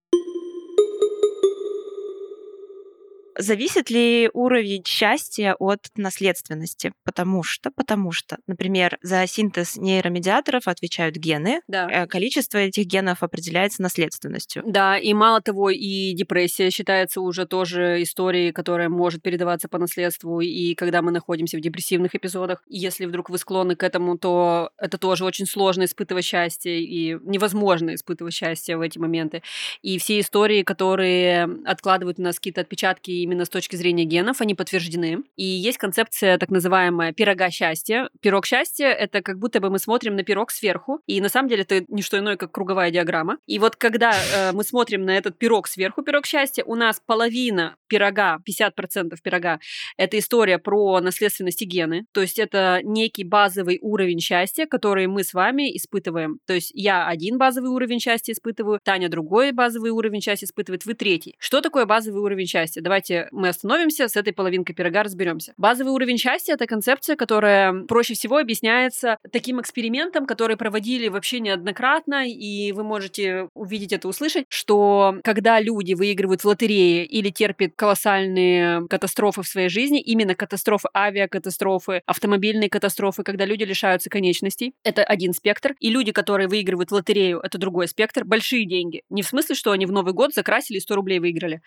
[3.38, 6.93] Зависит ли уровень счастья от наследственности?
[7.04, 11.62] Потому что, потому что, например, за синтез нейромедиаторов отвечают гены.
[11.67, 11.88] Да.
[11.89, 14.63] Э, количество этих генов определяется наследственностью.
[14.65, 20.41] Да, и мало того, и депрессия считается уже тоже историей, которая может передаваться по наследству.
[20.41, 24.97] И когда мы находимся в депрессивных эпизодах, если вдруг вы склонны к этому, то это
[24.97, 29.43] тоже очень сложно испытывать счастье и невозможно испытывать счастье в эти моменты.
[29.84, 34.55] И все истории, которые откладывают у нас какие-то отпечатки именно с точки зрения генов, они
[34.55, 35.23] подтверждены.
[35.35, 38.09] И есть концепция так называемая пирога счастья.
[38.21, 41.63] Пирог счастья— это как будто бы мы смотрим на пирог сверху, и на самом деле
[41.63, 43.37] это не что иное, как круговая диаграмма.
[43.45, 47.75] И вот когда э, мы смотрим на этот пирог сверху, пирог счастья, у нас половина
[47.87, 49.59] пирога, 50% пирога—
[49.97, 52.05] это история про наследственность и гены.
[52.13, 56.39] То есть это некий базовый уровень счастья, который мы с вами испытываем.
[56.45, 60.93] То есть я один базовый уровень счастья испытываю, Таня другой базовый уровень счастья испытывает, вы
[60.93, 61.35] третий.
[61.39, 62.81] Что такое базовый уровень счастья?
[62.81, 65.53] Давайте мы остановимся, с этой половинкой пирога разберемся.
[65.58, 72.27] Базовый уровень счастья— это концепция, которая проще всего объясняется таким экспериментом, который проводили вообще неоднократно,
[72.27, 78.88] и вы можете увидеть это, услышать, что когда люди выигрывают в лотерее или терпят колоссальные
[78.88, 85.34] катастрофы в своей жизни, именно катастрофы, авиакатастрофы, автомобильные катастрофы, когда люди лишаются конечностей, это один
[85.34, 89.01] спектр, и люди, которые выигрывают в лотерею, это другой спектр, большие деньги.
[89.10, 91.62] Не в смысле, что они в Новый год закрасили и 100 рублей выиграли.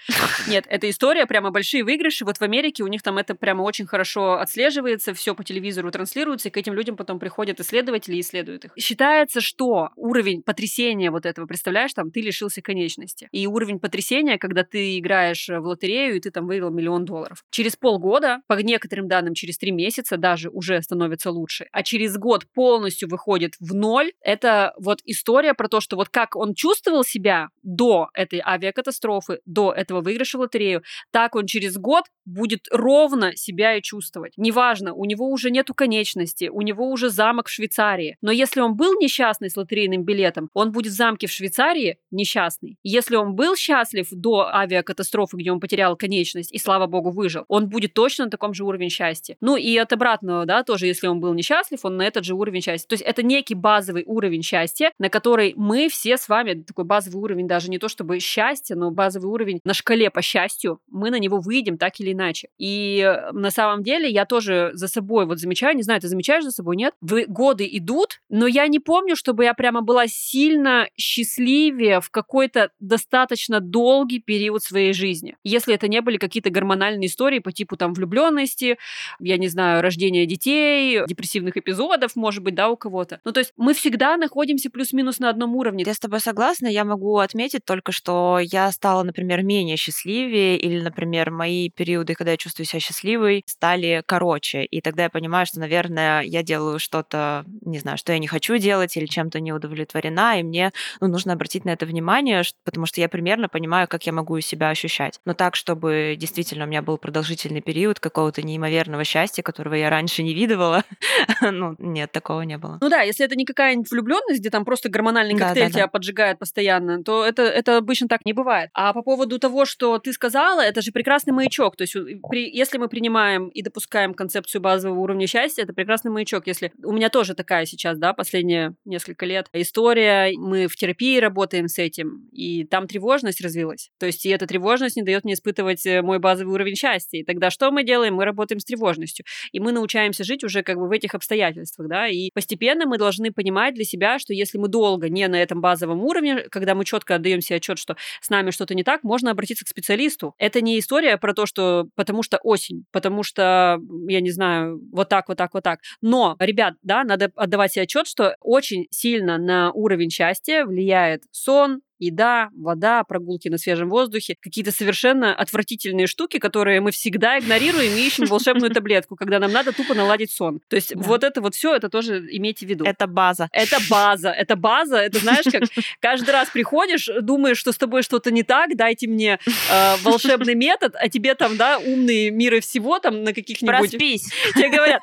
[0.49, 2.27] Нет, это история, прямо большие выигрыши.
[2.27, 6.49] Вот в Америке у них там это прямо очень хорошо отслеживается, все по телевизору транслируется,
[6.49, 8.73] и к этим людям потом приходят исследователи и исследуют их.
[8.77, 13.29] Считается, что уровень потрясения вот этого, представляешь, там ты лишился конечности.
[13.33, 17.43] И уровень потрясения, когда ты играешь в лотерею, и ты там выиграл миллион долларов.
[17.51, 22.45] Через полгода, по некоторым данным, через три месяца даже уже становится лучше, а через год
[22.53, 24.13] полностью выходит в ноль.
[24.21, 29.73] Это вот история про то, что вот как он чувствовал себя до этой авиакатастрофы, до
[29.73, 34.33] этого выигрыша в лотерею, так он через год будет ровно себя и чувствовать.
[34.37, 38.17] Неважно, у него уже нету конечности, у него уже замок в Швейцарии.
[38.23, 42.79] Но если он был несчастный с лотерейным билетом, он будет в замке в Швейцарии несчастный.
[42.83, 47.69] Если он был счастлив до авиакатастрофы, где он потерял конечность и, слава богу, выжил, он
[47.69, 49.37] будет точно на таком же уровне счастья.
[49.41, 52.63] Ну и от обратного, да, тоже, если он был несчастлив, он на этот же уровень
[52.63, 52.89] счастья.
[52.89, 57.21] То есть это некий базовый уровень счастья, на который мы все с вами, такой базовый
[57.21, 61.19] уровень даже не то чтобы счастья, но базовый уровень на шкале по счастью, мы на
[61.19, 62.49] него выйдем так или иначе.
[62.59, 66.45] И э, на самом деле я тоже за собой вот замечаю, не знаю, ты замечаешь
[66.45, 66.95] за собой, нет?
[67.01, 72.71] Вы годы идут, но я не помню, чтобы я прямо была сильно счастливее в какой-то
[72.81, 75.37] достаточно долгий период своей жизни.
[75.45, 78.79] Если это не были какие-то гормональные истории по типу там влюбленности,
[79.19, 83.21] я не знаю, рождения детей, депрессивных эпизодов, может быть, да, у кого-то.
[83.25, 85.85] Ну, то есть мы всегда находимся плюс-минус на одном уровне.
[85.87, 90.81] Я с тобой согласна, я могу отметить только, что я стала, например, менее счастливее, или,
[90.81, 94.65] например, мои периоды, когда я чувствую себя счастливой, стали короче.
[94.65, 98.59] И тогда я понимаю, что, наверное, я делаю что-то, не знаю, что я не хочу
[98.59, 103.01] делать или чем-то не удовлетворена, и мне ну, нужно обратить на это внимание, потому что
[103.01, 105.21] я примерно понимаю, как я могу себя ощущать.
[105.25, 110.23] Но так, чтобы действительно у меня был продолжительный период какого-то неимоверного счастья, которого я раньше
[110.23, 110.85] не видывала,
[111.41, 112.79] ну, нет, такого не было.
[112.81, 115.85] Ну да, если это не какая-нибудь влюбленность, где там просто гормональный коктейль да, да, тебя
[115.85, 115.89] да.
[115.89, 118.71] поджигает постоянно, то это, это обычно так не бывает.
[118.75, 121.77] А по поводу того, что ты сказала, это же прекрасный маячок.
[121.77, 121.95] То есть
[122.29, 126.47] при, если мы принимаем и допускаем концепцию базового уровня счастья, это прекрасный маячок.
[126.47, 131.69] Если у меня тоже такая сейчас, да, последние несколько лет история, мы в терапии работаем
[131.69, 133.91] с этим, и там тревожность развилась.
[133.99, 137.19] То есть и эта тревожность не дает мне испытывать э, мой базовый уровень счастья.
[137.19, 138.15] И тогда что мы делаем?
[138.15, 139.25] Мы работаем с тревожностью.
[139.53, 143.33] И мы научаемся жить уже как бы в этих обстоятельствах, да, и постепенно мы должны
[143.33, 147.15] понимать для себя, что если мы долго не на этом базовом уровне, когда мы четко
[147.17, 150.35] отдаем себе отчет, что с нами что-то не так, можно обратиться к специалисту.
[150.39, 155.09] Это не история про то, что потому что осень, потому что, я не знаю, вот
[155.09, 155.81] так, вот так, вот так.
[156.01, 161.81] Но, ребят, да, надо отдавать себе отчет, что очень сильно на уровень счастья влияет сон,
[162.01, 168.07] еда, вода, прогулки на свежем воздухе, какие-то совершенно отвратительные штуки, которые мы всегда игнорируем и
[168.07, 170.61] ищем волшебную таблетку, когда нам надо тупо наладить сон.
[170.69, 171.01] То есть да.
[171.01, 172.85] вот это вот все, это тоже имейте в виду.
[172.85, 173.49] Это база.
[173.53, 174.31] Это база.
[174.31, 174.97] Это база.
[174.97, 175.65] Это знаешь, как
[176.01, 179.39] каждый раз приходишь, думаешь, что с тобой что-то не так, дайте мне
[179.71, 183.91] э, волшебный метод, а тебе там, да, умные миры всего там на каких-нибудь...
[183.91, 184.31] Проспись.
[184.55, 185.03] Тебе говорят,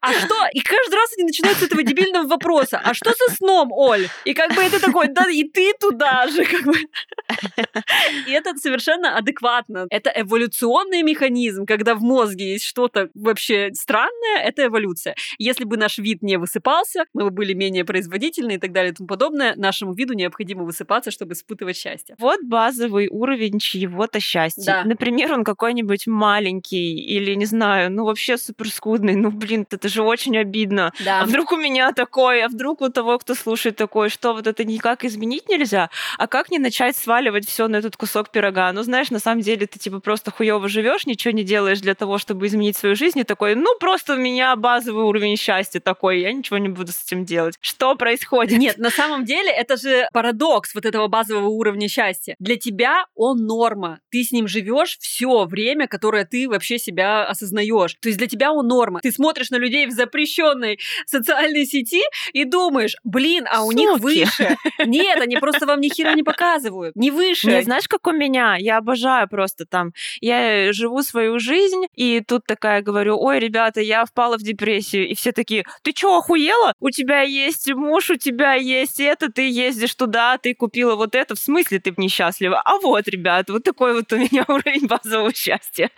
[0.00, 0.46] а что?
[0.52, 2.80] И каждый раз они начинают с этого дебильного вопроса.
[2.82, 4.08] А что со сном, Оль?
[4.24, 6.74] И как бы это такой, да и ты туда же, как бы.
[8.26, 9.86] И это совершенно адекватно.
[9.90, 15.14] Это эволюционный механизм, когда в мозге есть что-то вообще странное, это эволюция.
[15.38, 18.94] Если бы наш вид не высыпался, мы бы были менее производительны и так далее и
[18.94, 22.16] тому подобное, нашему виду необходимо высыпаться, чтобы испытывать счастье.
[22.18, 24.64] Вот базовый уровень чьего-то счастья.
[24.64, 24.84] Да.
[24.84, 29.14] Например, он какой-нибудь маленький или, не знаю, ну вообще супер скудный.
[29.14, 30.92] Ну, блин, это же очень обидно.
[31.04, 31.22] Да.
[31.22, 34.64] А вдруг у меня такой, а вдруг у того, кто слушает такой, что вот это
[34.64, 35.90] никак изменить нельзя?
[36.18, 38.72] А а как не начать сваливать все на этот кусок пирога?
[38.72, 42.18] Ну, знаешь, на самом деле ты типа просто хуево живешь, ничего не делаешь для того,
[42.18, 46.32] чтобы изменить свою жизнь, и такой, ну, просто у меня базовый уровень счастья такой, я
[46.32, 47.54] ничего не буду с этим делать.
[47.60, 48.58] Что происходит?
[48.58, 52.34] Нет, на самом деле это же парадокс вот этого базового уровня счастья.
[52.40, 54.00] Для тебя он норма.
[54.10, 57.94] Ты с ним живешь все время, которое ты вообще себя осознаешь.
[58.00, 58.98] То есть для тебя он норма.
[59.00, 63.76] Ты смотришь на людей в запрещенной социальной сети и думаешь, блин, а у Суки.
[63.76, 64.56] них выше.
[64.84, 66.96] Нет, они просто вам ни хера не показывают.
[66.96, 67.48] Не выше.
[67.48, 68.56] Не знаешь, как у меня?
[68.58, 69.92] Я обожаю просто там.
[70.20, 75.08] Я живу свою жизнь, и тут такая говорю, ой, ребята, я впала в депрессию.
[75.08, 76.74] И все такие, ты чё, охуела?
[76.80, 81.34] У тебя есть муж, у тебя есть это, ты ездишь туда, ты купила вот это.
[81.34, 82.60] В смысле ты несчастлива?
[82.64, 85.90] А вот, ребят, вот такой вот у меня уровень базового счастья.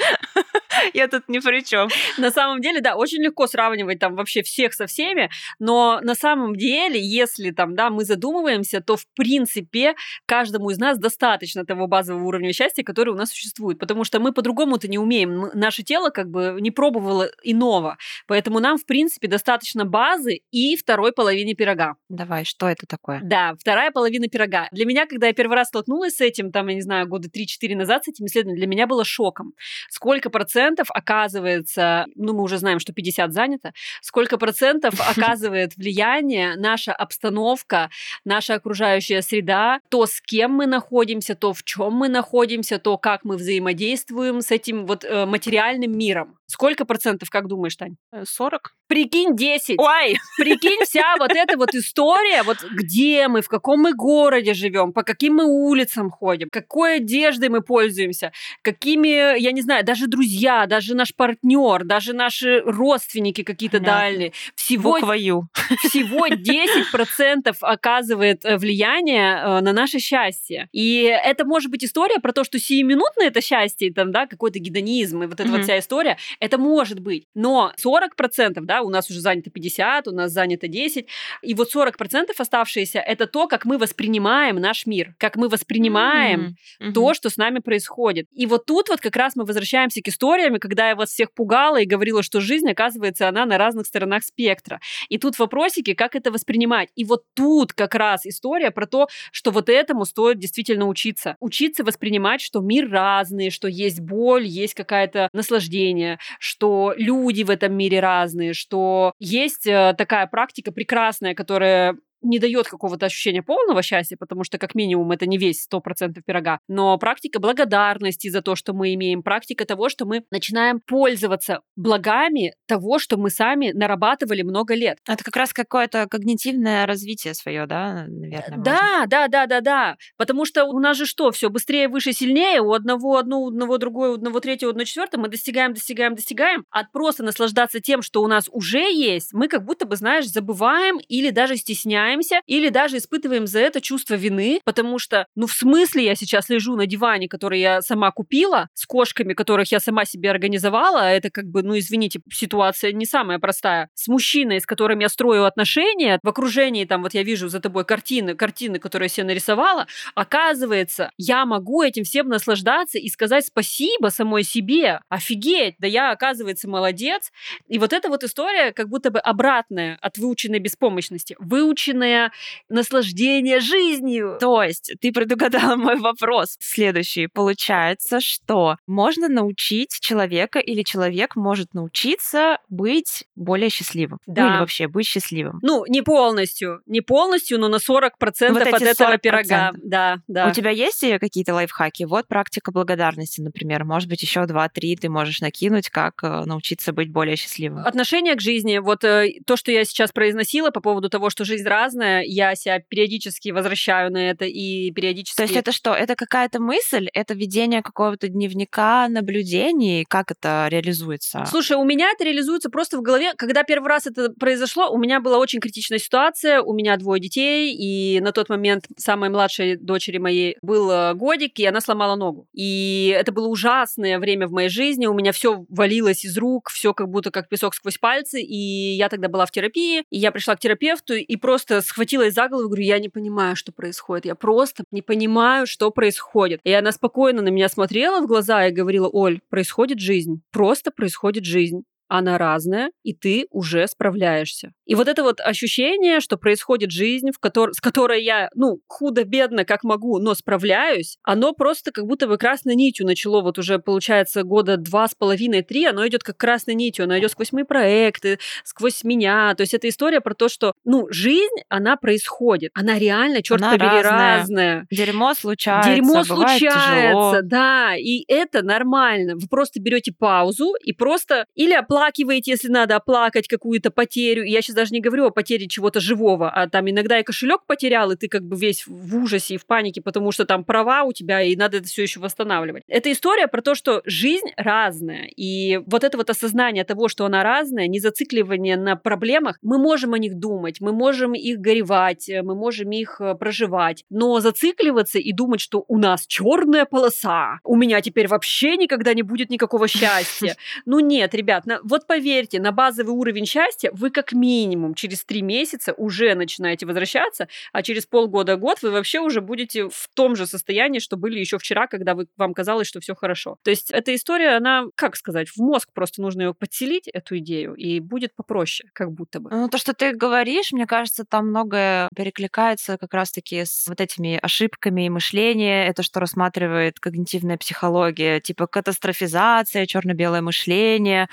[0.95, 1.89] Я тут ни при чем.
[2.19, 6.57] На самом деле, да, очень легко сравнивать там вообще всех со всеми, но на самом
[6.57, 9.95] деле, если там, да, мы задумываемся, то в принципе
[10.27, 14.33] каждому из нас достаточно того базового уровня счастья, который у нас существует, потому что мы
[14.33, 15.51] по-другому-то не умеем.
[15.55, 21.13] Наше тело как бы не пробовало иного, поэтому нам в принципе достаточно базы и второй
[21.13, 21.97] половины пирога.
[22.09, 23.21] Давай, что это такое?
[23.23, 24.69] Да, вторая половина пирога.
[24.73, 27.77] Для меня, когда я первый раз столкнулась с этим, там, я не знаю, года 3-4
[27.77, 29.55] назад с этим исследованием, для меня было шоком.
[29.89, 36.93] Сколько процентов оказывается, ну, мы уже знаем, что 50 занято, сколько процентов оказывает влияние наша
[36.93, 37.91] обстановка,
[38.25, 43.25] наша окружающая среда, то, с кем мы находимся, то, в чем мы находимся, то, как
[43.25, 46.39] мы взаимодействуем с этим вот э, материальным миром.
[46.47, 47.97] Сколько процентов, как думаешь, Тань?
[48.25, 48.61] 40.
[48.67, 49.79] Э, Прикинь, 10.
[49.79, 50.17] Ой!
[50.39, 55.03] Прикинь, вся вот эта вот история, вот где мы, в каком мы городе живем, по
[55.03, 58.33] каким мы улицам ходим, какой одеждой мы пользуемся,
[58.63, 64.33] какими, я не знаю, даже друзья, даже наш партнер, даже наши родственники какие-то дальние.
[64.55, 70.69] Всего, всего 10% оказывает э, влияние э, на наше счастье.
[70.73, 75.23] И это может быть история про то, что сиюминутное это счастье, там, да, какой-то гедонизм,
[75.23, 75.53] и вот эта mm-hmm.
[75.53, 77.27] вот вся история, это может быть.
[77.35, 81.07] Но 40%, да, у нас уже занято 50, у нас занято 10,
[81.43, 86.93] и вот 40% оставшиеся это то, как мы воспринимаем наш мир, как мы воспринимаем mm-hmm.
[86.93, 88.27] то, что с нами происходит.
[88.33, 91.81] И вот тут вот как раз мы возвращаемся к историям, когда я вас всех пугала
[91.81, 94.81] и говорила, что жизнь, оказывается, она на разных сторонах спектра.
[95.09, 96.89] И тут вопросики, как это воспринимать.
[96.97, 101.37] И вот тут как раз история про то, что вот этому стоит действительно учиться.
[101.41, 107.75] Учиться воспринимать, что мир разный, что есть боль, есть какое-то наслаждение, что люди в этом
[107.75, 114.17] мире разные, что есть э, такая практика прекрасная, которая не дает какого-то ощущения полного счастья,
[114.19, 118.73] потому что, как минимум, это не весь 100% пирога, но практика благодарности за то, что
[118.73, 124.75] мы имеем, практика того, что мы начинаем пользоваться благами того, что мы сами нарабатывали много
[124.75, 124.99] лет.
[125.07, 128.59] Это как раз какое-то когнитивное развитие свое, да, наверное?
[128.59, 129.07] Да, можно.
[129.07, 129.97] да, да, да, да.
[130.17, 133.79] Потому что у нас же что, все быстрее, выше, сильнее, у одного одно, у одного
[133.79, 136.65] другое, у одного третьего, у одного четвертого мы достигаем, достигаем, достигаем.
[136.71, 140.99] От просто наслаждаться тем, что у нас уже есть, мы как будто бы, знаешь, забываем
[141.09, 145.53] или даже стесняем стесняемся или даже испытываем за это чувство вины, потому что, ну, в
[145.53, 150.05] смысле я сейчас лежу на диване, который я сама купила, с кошками, которых я сама
[150.05, 154.67] себе организовала, а это как бы, ну, извините, ситуация не самая простая, с мужчиной, с
[154.67, 159.07] которым я строю отношения, в окружении, там, вот я вижу за тобой картины, картины, которые
[159.07, 165.01] я себе нарисовала, оказывается, я могу этим всем наслаждаться и сказать спасибо самой себе.
[165.09, 167.31] Офигеть, да я, оказывается, молодец.
[167.69, 171.37] И вот эта вот история как будто бы обратная от выученной беспомощности.
[171.39, 172.31] Выученная полное
[172.69, 174.37] наслаждение жизнью.
[174.41, 176.57] То есть ты предугадала мой вопрос.
[176.61, 177.27] Следующий.
[177.27, 184.19] Получается, что можно научить человека или человек может научиться быть более счастливым.
[184.27, 184.43] Да.
[184.43, 185.59] Ну или вообще быть счастливым.
[185.63, 186.81] Ну, не полностью.
[186.87, 188.11] Не полностью, но на 40%
[188.51, 189.19] вот от этого 40%.
[189.19, 189.73] пирога.
[189.83, 190.49] Да, да.
[190.49, 192.05] У тебя есть какие-то лайфхаки?
[192.05, 193.85] Вот практика благодарности, например.
[193.85, 197.85] Может быть, еще 2-3 ты можешь накинуть, как э, научиться быть более счастливым.
[197.85, 198.79] Отношение к жизни.
[198.79, 202.55] Вот э, то, что я сейчас произносила по поводу того, что жизнь разная, разное, я
[202.55, 205.37] себя периодически возвращаю на это и периодически...
[205.37, 205.95] То есть это что?
[205.95, 207.09] Это какая-то мысль?
[207.15, 210.05] Это ведение какого-то дневника наблюдений?
[210.09, 211.45] Как это реализуется?
[211.49, 213.33] Слушай, у меня это реализуется просто в голове.
[213.37, 217.75] Когда первый раз это произошло, у меня была очень критичная ситуация, у меня двое детей,
[217.75, 222.47] и на тот момент самой младшей дочери моей был годик, и она сломала ногу.
[222.53, 226.93] И это было ужасное время в моей жизни, у меня все валилось из рук, все
[226.93, 230.57] как будто как песок сквозь пальцы, и я тогда была в терапии, и я пришла
[230.57, 234.27] к терапевту, и просто схватилась за голову и говорю, я не понимаю, что происходит.
[234.27, 236.61] Я просто не понимаю, что происходит.
[236.65, 240.43] И она спокойно на меня смотрела в глаза и говорила, Оль, происходит жизнь.
[240.51, 244.73] Просто происходит жизнь она разная, и ты уже справляешься.
[244.87, 247.73] И вот это вот ощущение, что происходит жизнь, в котор...
[247.75, 252.75] с которой я, ну, худо-бедно, как могу, но справляюсь, оно просто как будто бы красной
[252.75, 257.05] нитью начало вот уже, получается, года два с половиной, три, оно идет как красной нитью,
[257.05, 259.55] оно идет сквозь мои проекты, сквозь меня.
[259.55, 262.71] То есть это история про то, что, ну, жизнь, она происходит.
[262.75, 264.39] Она реально, черт Она побери, разная.
[264.39, 264.87] разная.
[264.91, 267.35] Дерьмо случается, Дерьмо бывает случается, тяжело.
[267.43, 269.35] да, и это нормально.
[269.37, 274.45] Вы просто берете паузу и просто или оплакиваете, если надо оплакать какую-то потерю.
[274.45, 277.63] И я сейчас даже не говорю о потере чего-то живого, а там иногда и кошелек
[277.67, 281.03] потерял, и ты как бы весь в ужасе и в панике, потому что там права
[281.03, 282.85] у тебя, и надо это все еще восстанавливать.
[282.87, 287.43] Это история про то, что жизнь разная, и вот это вот осознание того, что она
[287.43, 292.43] разная, не зацикливание на проблемах, мы можем о них думать, мы можем их горевать, э,
[292.43, 297.77] мы можем их э, проживать, но зацикливаться и думать, что у нас черная полоса, у
[297.77, 300.57] меня теперь вообще никогда не будет никакого счастья.
[300.85, 305.93] Ну нет, ребят, вот поверьте, на базовый уровень счастья вы как минимум через три месяца
[305.95, 311.17] уже начинаете возвращаться, а через полгода-год вы вообще уже будете в том же состоянии, что
[311.17, 313.57] были еще вчера, когда вы, вам казалось, что все хорошо.
[313.63, 317.75] То есть эта история, она, как сказать, в мозг просто нужно ее подселить, эту идею,
[317.75, 319.51] и будет попроще, как будто бы.
[319.51, 324.39] Ну, то, что ты говоришь, мне кажется, там многое перекликается как раз-таки с вот этими
[324.41, 325.87] ошибками мышления.
[325.87, 331.29] Это что рассматривает когнитивная психология, типа катастрофизация, черно-белое мышление,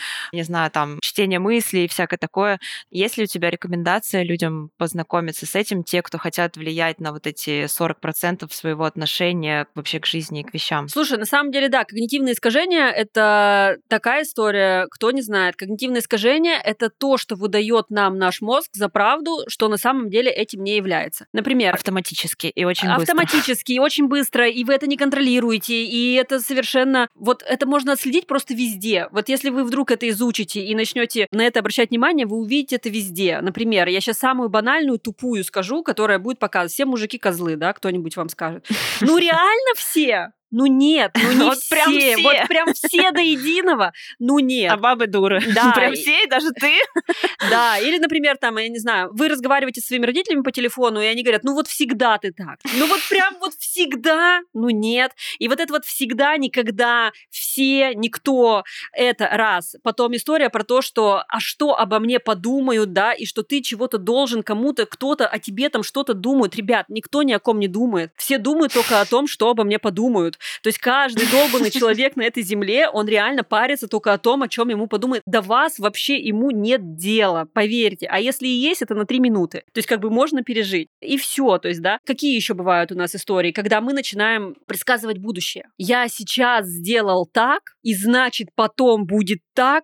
[0.45, 2.59] знаю, там, чтение мыслей и всякое такое.
[2.89, 7.27] Есть ли у тебя рекомендация людям познакомиться с этим, те, кто хотят влиять на вот
[7.27, 10.87] эти 40% своего отношения вообще к жизни и к вещам?
[10.87, 15.55] Слушай, на самом деле, да, когнитивные искажения— это такая история, кто не знает.
[15.55, 20.31] Когнитивные искажения— это то, что выдает нам наш мозг за правду, что на самом деле
[20.31, 21.25] этим не является.
[21.33, 23.01] Например, Автоматически и очень быстро.
[23.01, 27.07] автоматически, и очень быстро, и вы это не контролируете, и это совершенно...
[27.15, 29.07] Вот это можно отследить просто везде.
[29.11, 32.89] Вот если вы вдруг это изучите и начнете на это обращать внимание, вы увидите это
[32.89, 33.39] везде.
[33.41, 36.73] Например, я сейчас самую банальную, тупую скажу, которая будет показывать.
[36.73, 38.67] Все мужики козлы, да, кто-нибудь вам скажет.
[39.01, 40.31] Ну реально все?
[40.51, 41.75] Ну нет, ну не Вот все.
[41.75, 42.17] прям все.
[42.17, 43.93] Вот прям все до единого.
[44.19, 44.71] Ну нет.
[44.71, 45.41] А бабы дуры.
[45.53, 46.73] Да, Прям все, и даже ты.
[47.49, 51.05] Да, или, например, там, я не знаю, вы разговариваете со своими родителями по телефону, и
[51.05, 52.59] они говорят, ну вот всегда ты так.
[52.77, 55.11] Ну вот прям вот всегда, ну нет.
[55.37, 59.75] И вот это вот всегда, никогда, все, никто, это раз.
[59.83, 63.97] Потом история про то, что, а что обо мне подумают, да, и что ты чего-то
[63.97, 66.55] должен кому-то, кто-то о тебе там что-то думает.
[66.55, 68.11] Ребят, никто ни о ком не думает.
[68.15, 70.34] Все думают только о том, что обо мне подумают.
[70.61, 74.47] То есть каждый долбанный человек на этой земле, он реально парится только о том, о
[74.47, 75.23] чем ему подумает.
[75.25, 78.07] До вас вообще ему нет дела, поверьте.
[78.07, 79.63] А если и есть, это на три минуты.
[79.73, 80.87] То есть как бы можно пережить.
[81.01, 81.99] И все, то есть, да.
[82.05, 85.67] Какие еще бывают у нас истории, когда мы начинаем предсказывать будущее?
[85.77, 89.83] Я сейчас сделал так, и значит потом будет так.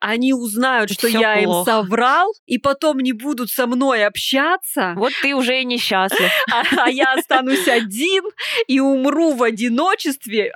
[0.00, 1.70] Они узнают, что всё я им плохо.
[1.70, 6.30] соврал, и потом не будут со мной общаться Вот ты уже и несчастлив.
[6.52, 8.24] а, а я останусь один
[8.66, 9.89] и умру в одиночестве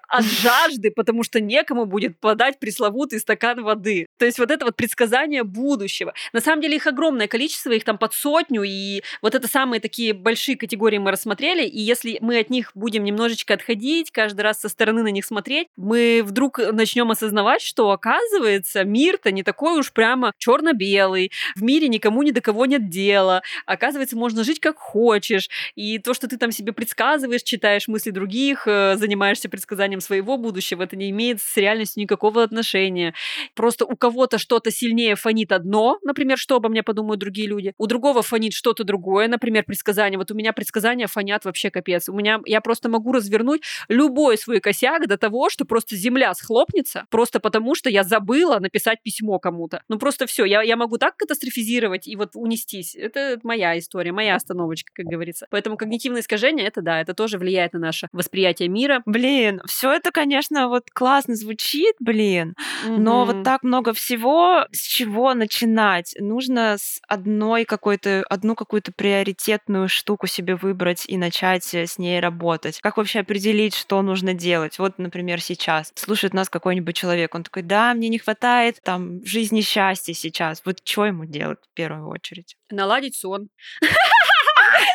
[0.08, 4.06] от жажды, потому что некому будет подать пресловутый стакан воды.
[4.18, 6.14] То есть вот это вот предсказание будущего.
[6.32, 10.12] На самом деле их огромное количество, их там под сотню, и вот это самые такие
[10.12, 14.68] большие категории мы рассмотрели, и если мы от них будем немножечко отходить, каждый раз со
[14.68, 20.32] стороны на них смотреть, мы вдруг начнем осознавать, что оказывается мир-то не такой уж прямо
[20.38, 25.98] черно-белый, в мире никому ни до кого нет дела, оказывается можно жить как хочешь, и
[25.98, 30.96] то, что ты там себе предсказываешь, читаешь мысли других, э, занимаешься предсказанием своего будущего, это
[30.96, 33.14] не имеет с реальностью никакого отношения.
[33.54, 37.86] Просто у кого-то что-то сильнее фонит одно, например, что обо мне подумают другие люди, у
[37.86, 40.18] другого фонит что-то другое, например, предсказание.
[40.18, 42.08] Вот у меня предсказания фонят вообще капец.
[42.08, 47.06] У меня я просто могу развернуть любой свой косяк до того, что просто земля схлопнется,
[47.10, 49.82] просто потому что я забыла написать письмо кому-то.
[49.88, 52.94] Ну просто все, я, я могу так катастрофизировать и вот унестись.
[52.94, 55.46] Это моя история, моя остановочка, как говорится.
[55.50, 59.02] Поэтому когнитивное искажение, это да, это тоже влияет на наше восприятие мира.
[59.14, 63.26] Блин, все это, конечно, вот классно звучит, блин, но Мгм.
[63.26, 66.16] вот так много всего, с чего начинать?
[66.18, 72.18] Нужно с одной какой-то, одну какую-то приоритетную штуку себе выбрать и начать э, с ней
[72.18, 72.80] работать.
[72.80, 74.80] Как вообще определить, что нужно делать?
[74.80, 79.60] Вот, например, сейчас слушает нас какой-нибудь человек, он такой, да, мне не хватает там жизни
[79.60, 80.60] счастья сейчас.
[80.64, 82.56] Вот что ему делать в первую очередь?
[82.68, 83.48] Наладить сон.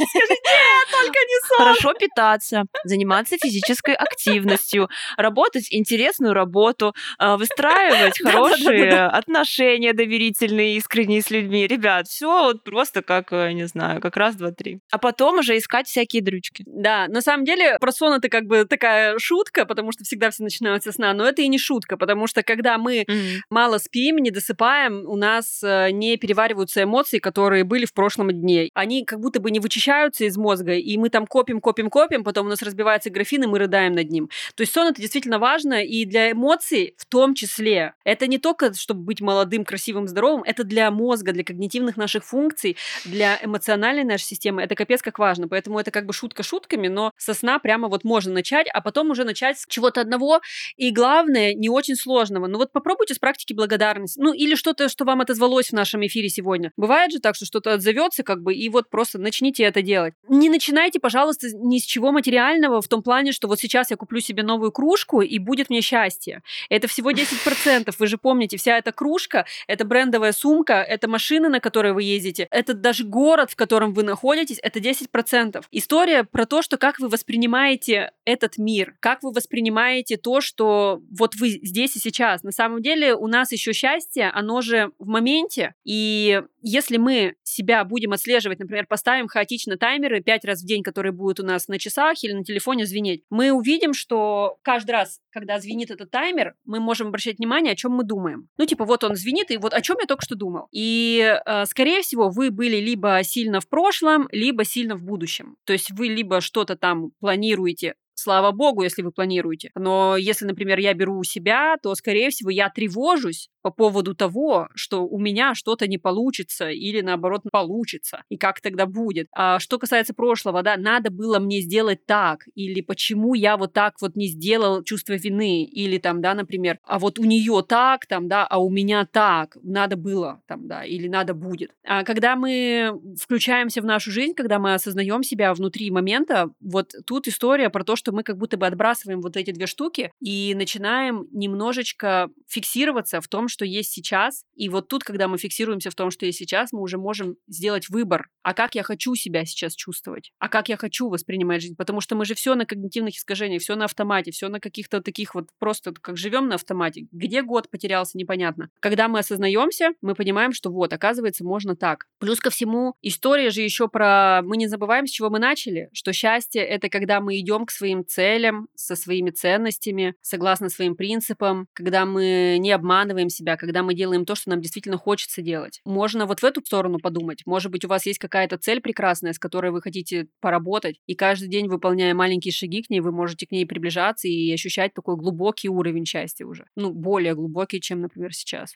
[0.10, 1.58] Скажи, нет, только не сон.
[1.58, 11.30] Хорошо питаться, заниматься физической активностью, работать интересную работу, а, выстраивать хорошие отношения доверительные, искренние с
[11.30, 11.68] людьми.
[11.68, 14.80] Ребят, все вот просто как, э, не знаю, как раз, два, три.
[14.92, 16.64] А потом уже искать всякие дрючки.
[16.68, 20.44] Да, на самом деле про сон это как бы такая шутка, потому что всегда все
[20.44, 23.40] начинают со сна, но это и не шутка, потому что когда мы mm-hmm.
[23.50, 28.70] мало спим, не досыпаем, у нас э, не перевариваются эмоции, которые были в прошлом дне.
[28.74, 32.48] Они как будто бы не вычищаются из мозга, и мы там копим, копим, копим, потом
[32.48, 34.30] у нас разбивается графин, и мы рыдаем над ним.
[34.56, 37.94] То есть сон это действительно важно, и для эмоций в том числе.
[38.04, 42.76] Это не только, чтобы быть молодым, красивым, здоровым, это для мозга, для когнитивных наших функций,
[43.06, 44.62] для эмоциональной нашей системы.
[44.62, 45.48] Это капец как важно.
[45.48, 49.12] Поэтому это как бы шутка шутками, но со сна прямо вот можно начать, а потом
[49.12, 50.42] уже начать с чего-то одного.
[50.76, 52.48] И главное, не очень сложного.
[52.48, 54.20] Ну вот попробуйте с практики благодарности.
[54.20, 56.72] Ну или что-то, что вам отозвалось в нашем эфире сегодня.
[56.76, 60.14] Бывает же так, что что-то отзовется как бы, и вот просто начните это делать.
[60.28, 64.20] Не начинайте, пожалуйста, ни с чего материального в том плане, что вот сейчас я куплю
[64.20, 66.42] себе новую кружку, и будет мне счастье.
[66.70, 67.94] Это всего 10%.
[67.98, 72.48] Вы же помните, вся эта кружка, это брендовая сумка, это машина, на которой вы ездите,
[72.52, 75.64] это даже город, в котором вы находитесь, это 10%.
[75.72, 81.36] История про то, что как вы воспринимаете этот мир, как вы воспринимаете то, что вот
[81.36, 82.44] вы здесь и сейчас.
[82.44, 87.84] На самом деле у нас еще счастье, оно же в моменте, и если мы себя
[87.84, 91.80] будем отслеживать, например, поставим хаотично таймеры 5 раз в день, которые будут у нас на
[91.80, 96.80] часах или на телефоне звенеть, мы увидим, что каждый раз, когда звенит этот таймер, мы
[96.80, 98.50] можем обращать внимание, о чем мы думаем.
[98.58, 100.68] Ну, типа, вот он звенит, и вот о чем я только что думал.
[100.72, 105.58] И, э, скорее всего, вы были либо сильно в прошлом, либо сильно в будущем.
[105.66, 109.72] То есть вы либо что-то там планируете слава богу, если вы планируете.
[109.76, 114.70] Но если, например, я беру у себя, то, скорее всего, я тревожусь по поводу того,
[114.76, 119.28] что у меня что-то не получится или наоборот получится, и как тогда будет.
[119.34, 123.96] А что касается прошлого, да, надо было мне сделать так, или почему я вот так
[124.02, 128.28] вот не сделал чувство вины, или там, да, например, а вот у нее так, там,
[128.28, 131.72] да, а у меня так, надо было, там, да, или надо будет.
[131.86, 137.28] А когда мы включаемся в нашу жизнь, когда мы осознаем себя внутри момента, вот тут
[137.28, 141.28] история про то, что мы как будто бы отбрасываем вот эти две штуки и начинаем
[141.32, 144.44] немножечко фиксироваться в том, что есть сейчас.
[144.56, 147.90] И вот тут, когда мы фиксируемся в том, что есть сейчас, мы уже можем сделать
[147.90, 148.30] выбор.
[148.44, 150.32] А как я хочу себя сейчас чувствовать?
[150.40, 151.76] А как я хочу воспринимать жизнь?
[151.76, 155.36] Потому что мы же все на когнитивных искажениях, все на автомате, все на каких-то таких
[155.36, 157.08] вот просто как живем на автомате.
[157.12, 158.70] Где год потерялся, непонятно.
[158.80, 162.08] Когда мы осознаемся, мы понимаем, что вот, оказывается, можно так.
[162.20, 164.42] Плюс ко всему, история же еще про...
[164.44, 167.99] Мы не забываем, с чего мы начали, что счастье— это когда мы идем к своим
[168.04, 174.26] целям, со своими ценностями, согласно своим принципам, когда мы не обманываем себя, когда мы делаем
[174.26, 175.82] то, что нам действительно хочется делать.
[175.86, 177.42] Можно вот в эту сторону подумать.
[177.46, 181.50] Может быть, у вас есть какая-то цель прекрасная, с которой вы хотите поработать, и каждый
[181.50, 185.70] день, выполняя маленькие шаги к ней, вы можете к ней приближаться и ощущать такой глубокий
[185.70, 186.66] уровень счастья уже.
[186.76, 188.76] Ну, более глубокий, чем, например, сейчас.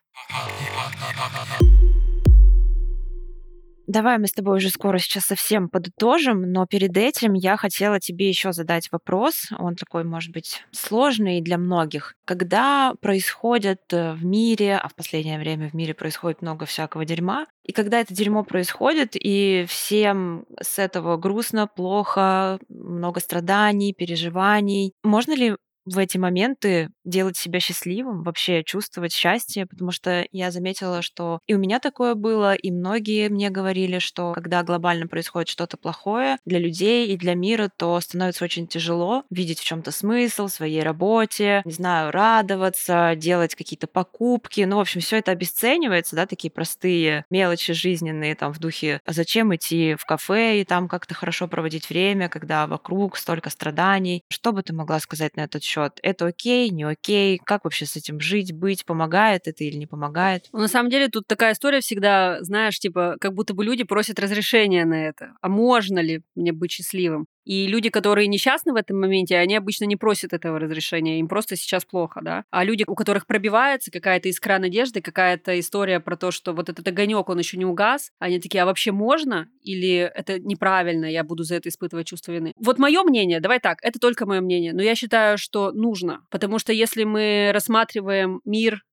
[3.88, 8.30] Давай мы с тобой уже скоро сейчас совсем подытожим, но перед этим я хотела тебе
[8.30, 9.50] еще задать вопрос.
[9.58, 12.16] Он такой, может быть, сложный для многих.
[12.24, 17.46] Когда происходит э, в мире, а в последнее время в мире происходит много всякого дерьма,
[17.66, 25.34] и когда это дерьмо происходит, и всем с этого грустно, плохо, много страданий, переживаний, можно
[25.34, 25.56] ли
[25.86, 31.54] в эти моменты делать себя счастливым, вообще чувствовать счастье, потому что я заметила, что и
[31.54, 36.60] у меня такое было, и многие мне говорили, что когда глобально происходит что-то плохое для
[36.60, 41.62] людей и для мира, то становится очень тяжело видеть в чем-то смысл в своей работе,
[41.66, 44.62] не знаю, радоваться, делать какие-то покупки.
[44.62, 49.14] Ну, в общем, все это обесценивается, да, такие простые мелочи жизненные, там, в духе, а
[49.14, 54.24] зачем идти в кафе и там как-то хорошо проводить время, когда вокруг столько страданий.
[54.30, 55.72] Что бы ты могла сказать на этот счет?
[56.01, 57.39] Это окей, не окей?
[57.43, 58.86] Как вообще с этим жить, быть?
[58.86, 60.47] Помогает это или не помогает?
[60.53, 64.19] Ну, на самом деле тут такая история всегда, знаешь, типа, как будто бы люди просят
[64.19, 65.34] разрешения на это.
[65.41, 67.28] А можно ли мне быть счастливым?
[67.46, 71.56] И люди, которые несчастны в этом моменте, они обычно не просят этого разрешения, им просто
[71.56, 72.44] сейчас плохо, да.
[72.52, 76.88] А люди, у которых пробивается какая-то искра надежды, какая-то история про то, что вот этот
[76.88, 79.48] огонек, он еще не угас, они такие, а вообще можно?
[79.62, 82.54] Или это неправильно, я буду за это испытывать чувство вины?
[82.58, 86.60] Вот мое мнение, давай так, это только мое мнение, но я считаю, что нужно, потому
[86.60, 88.84] что если мы рассматриваем мир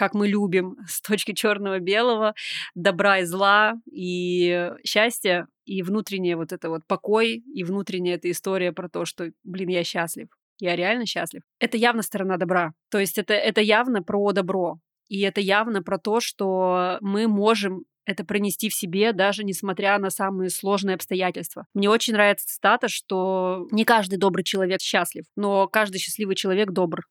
[0.00, 2.34] как мы любим, с точки черного-белого,
[2.74, 8.72] добра и зла, и счастья, и внутренний вот это вот покой, и внутренняя эта история
[8.72, 10.28] про то, что, блин, я счастлив,
[10.58, 11.42] я реально счастлив.
[11.58, 12.72] Это явно сторона добра.
[12.90, 14.78] То есть это, это явно про добро.
[15.08, 20.10] И это явно про то, что мы можем это пронести в себе, даже несмотря на
[20.10, 21.66] самые сложные обстоятельства.
[21.74, 27.02] Мне очень нравится цитата, что не каждый добрый человек счастлив, но каждый счастливый человек добр.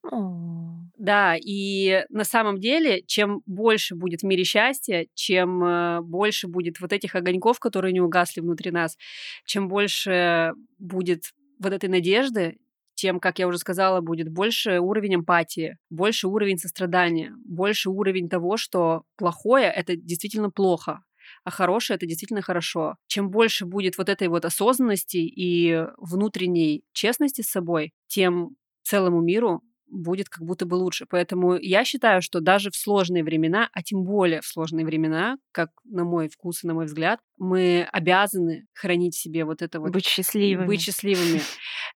[0.98, 6.82] Да, и на самом деле, чем больше будет в мире счастья, чем э, больше будет
[6.82, 8.98] вот этих огоньков, которые не угасли внутри нас,
[9.46, 12.58] чем больше будет вот этой надежды,
[13.00, 18.58] тем, как я уже сказала, будет больше уровень эмпатии, больше уровень сострадания, больше уровень того,
[18.58, 21.02] что плохое— это действительно плохо,
[21.44, 22.96] а хорошее это действительно хорошо.
[23.08, 29.62] Чем больше будет вот этой вот осознанности и внутренней честности с собой, тем целому миру
[29.92, 31.06] будет как будто бы лучше.
[31.10, 35.70] Поэтому я считаю, что даже в сложные времена, а тем более в сложные времена, как
[35.84, 39.92] на мой вкус и на мой взгляд, мы обязаны хранить в себе вот это вот...
[39.92, 40.68] Быть счастливыми.
[40.68, 41.42] Быть счастливыми.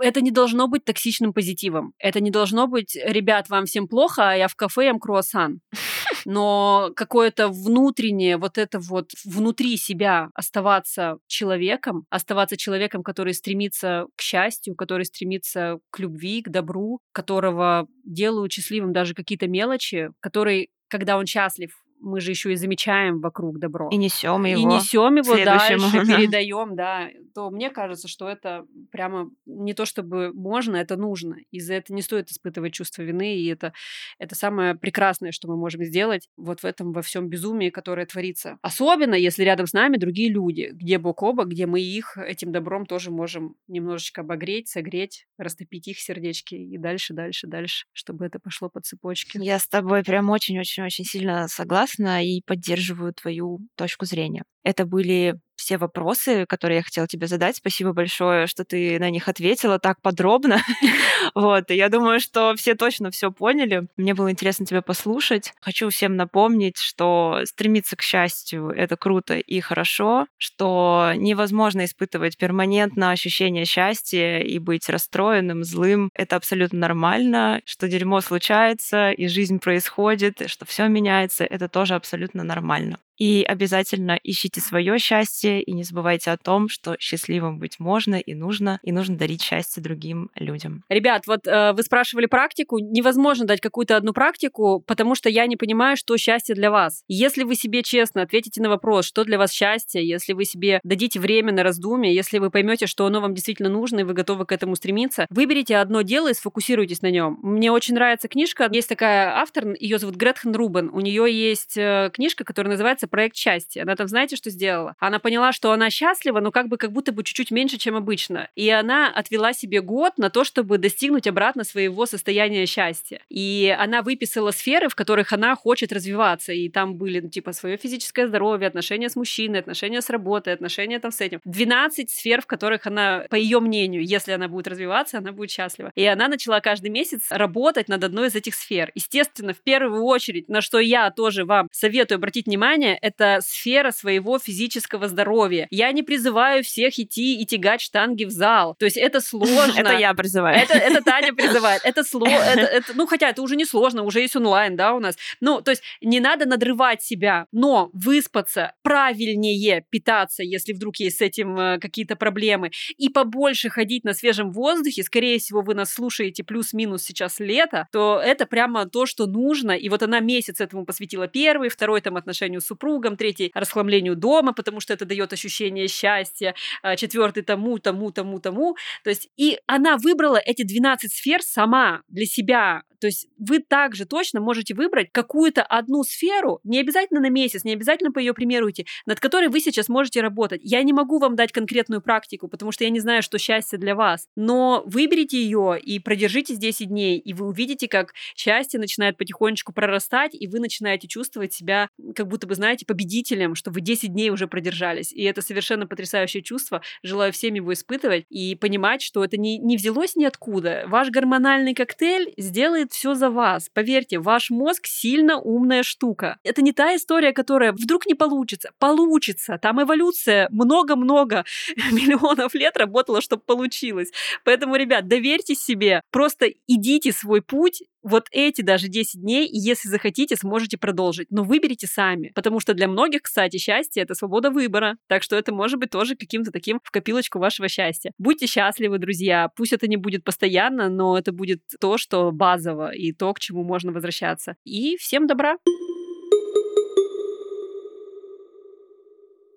[0.02, 1.92] Это не должно быть токсичным позитивом.
[1.98, 5.60] Это не должно быть, ребят, вам всем плохо, а я в кафе ем круассан.
[6.24, 14.22] Но какое-то внутреннее, вот это вот внутри себя оставаться человеком, оставаться человеком, который стремится к
[14.22, 21.16] счастью, который стремится к любви, к добру, которого делают счастливым даже какие-то мелочи, который когда
[21.16, 21.70] он счастлив,
[22.02, 23.88] мы же еще и замечаем вокруг добро.
[23.90, 24.60] И несем его.
[24.60, 27.08] И несем его дальше, передаем, да.
[27.34, 31.36] То мне кажется, что это прямо не то чтобы можно, это нужно.
[31.50, 33.72] И за это не стоит испытывать чувство вины, и это,
[34.18, 38.58] это самое прекрасное, что мы можем сделать вот в этом во всем безумии, которое творится.
[38.62, 42.52] Особенно, если рядом с нами другие люди, где бок о бок, где мы их этим
[42.52, 48.40] добром тоже можем немножечко обогреть, согреть, растопить их сердечки и дальше, дальше, дальше, чтобы это
[48.40, 49.38] пошло по цепочке.
[49.40, 54.44] Я с тобой прям очень-очень-очень сильно согласна согласна и поддерживаю твою точку зрения.
[54.64, 57.56] Это были все вопросы, которые я хотела тебе задать.
[57.56, 60.60] Спасибо большое, что ты на них ответила так подробно.
[61.36, 63.86] вот, и я думаю, что все точно все поняли.
[63.96, 65.54] Мне было интересно тебя послушать.
[65.60, 73.12] Хочу всем напомнить, что стремиться к счастью— это круто и хорошо, что невозможно испытывать перманентно
[73.12, 76.10] ощущение счастья и быть расстроенным, злым.
[76.14, 81.44] Это абсолютно нормально, что дерьмо случается, и жизнь происходит, что все меняется.
[81.44, 82.98] Это тоже абсолютно нормально.
[83.22, 88.34] И обязательно ищите свое счастье и не забывайте о том, что счастливым быть можно и
[88.34, 90.82] нужно, и нужно дарить счастье другим людям.
[90.88, 92.78] Ребят, вот э, вы спрашивали практику.
[92.78, 97.04] Невозможно дать какую-то одну практику, потому что я не понимаю, что счастье для вас.
[97.06, 101.20] Если вы себе честно ответите на вопрос, что для вас счастье, если вы себе дадите
[101.20, 104.52] время на раздумье, если вы поймете, что оно вам действительно нужно, и вы готовы к
[104.52, 107.38] этому стремиться, выберите одно дело и сфокусируйтесь на нем.
[107.42, 108.68] Мне очень нравится книжка.
[108.72, 110.90] Есть такая автор, ее зовут Гретхен Рубен.
[110.92, 113.82] У нее есть э, книжка, которая называется называется проект счастья.
[113.82, 114.96] Она там, знаете, что сделала?
[114.98, 118.48] Она поняла, что она счастлива, но как бы как будто бы чуть-чуть меньше, чем обычно.
[118.56, 123.20] И она отвела себе год на то, чтобы достигнуть обратно своего состояния счастья.
[123.28, 126.52] И она выписала сферы, в которых она хочет развиваться.
[126.52, 130.98] И там были, ну, типа, свое физическое здоровье, отношения с мужчиной, отношения с работой, отношения
[130.98, 131.40] там с этим.
[131.44, 135.92] 12 сфер, в которых она, по ее мнению, если она будет развиваться, она будет счастлива.
[135.94, 138.90] И она начала каждый месяц работать над одной из этих сфер.
[138.94, 144.38] Естественно, в первую очередь, на что я тоже вам советую обратить внимание, это сфера своего
[144.38, 145.66] физического здоровья.
[145.70, 148.74] Я не призываю всех идти и тягать штанги в зал.
[148.78, 149.80] То есть это сложно.
[149.80, 150.58] Это я призываю.
[150.58, 151.82] Это, это Таня призывает.
[151.84, 152.82] Это сложно.
[152.94, 155.16] ну, хотя это уже не сложно, уже есть онлайн, да, у нас.
[155.40, 161.20] Ну, то есть не надо надрывать себя, но выспаться, правильнее питаться, если вдруг есть с
[161.20, 166.44] этим э, какие-то проблемы, и побольше ходить на свежем воздухе, скорее всего, вы нас слушаете
[166.44, 169.72] плюс-минус сейчас лето, то это прямо то, что нужно.
[169.72, 174.52] И вот она месяц этому посвятила первый, второй там отношению с супругом, третий расхламлению дома,
[174.52, 178.76] потому что это дает ощущение счастья, а, четвертый тому, тому, тому, тому.
[179.04, 184.04] То есть и она выбрала эти 12 сфер сама для себя, то есть вы также
[184.04, 188.70] точно можете выбрать какую-то одну сферу, не обязательно на месяц, не обязательно по ее примеру
[188.70, 190.60] идти, над которой вы сейчас можете работать.
[190.62, 193.96] Я не могу вам дать конкретную практику, потому что я не знаю, что счастье для
[193.96, 194.28] вас.
[194.36, 200.36] Но выберите ее и продержитесь 10 дней, и вы увидите, как счастье начинает потихонечку прорастать,
[200.36, 204.46] и вы начинаете чувствовать себя, как будто бы, знаете, победителем, что вы 10 дней уже
[204.46, 205.12] продержались.
[205.12, 206.82] И это совершенно потрясающее чувство.
[207.02, 210.84] Желаю всем его испытывать и понимать, что это не, не взялось ниоткуда.
[210.86, 213.68] Ваш гормональный коктейль сделает все за вас.
[213.72, 216.38] Поверьте, ваш мозг сильно умная штука.
[216.44, 218.70] Это не та история, которая вдруг не получится.
[218.78, 219.58] Получится.
[219.60, 221.44] Там эволюция много-много
[221.92, 224.10] миллионов лет работала, чтобы получилось.
[224.44, 226.02] Поэтому, ребят, доверьте себе.
[226.10, 231.28] Просто идите свой путь, вот эти даже 10 дней, и если захотите, сможете продолжить.
[231.30, 232.32] Но выберите сами.
[232.34, 234.96] Потому что для многих, кстати, счастье— это свобода выбора.
[235.08, 238.12] Так что это может быть тоже каким-то таким в копилочку вашего счастья.
[238.18, 239.48] Будьте счастливы, друзья.
[239.56, 243.64] Пусть это не будет постоянно, но это будет то, что базово, и то, к чему
[243.64, 244.56] можно возвращаться.
[244.64, 245.56] И всем добра!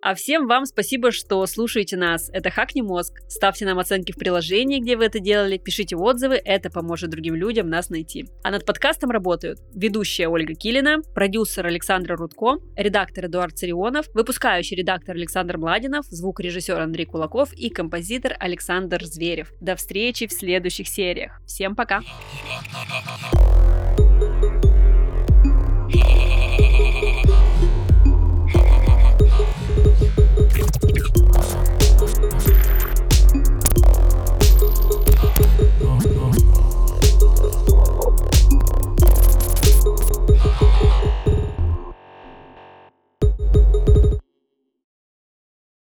[0.06, 2.30] А всем вам спасибо, что слушаете нас.
[2.32, 3.22] Это «Хакни мозг».
[3.28, 7.70] Ставьте нам оценки в приложении, где вы это делали, пишите отзывы, это поможет другим людям
[7.70, 8.28] нас найти.
[8.44, 15.16] А над подкастом работают ведущая Ольга Килина, продюсер Александра Рудко, редактор Эдуард Царионов, выпускающий редактор
[15.16, 19.54] Александр Младинов, звукорежиссер Андрей Кулаков и композитор Александр Зверев.
[19.60, 21.42] До встречи в следующих сериях.
[21.48, 21.76] Всем!
[21.76, 22.02] Пока.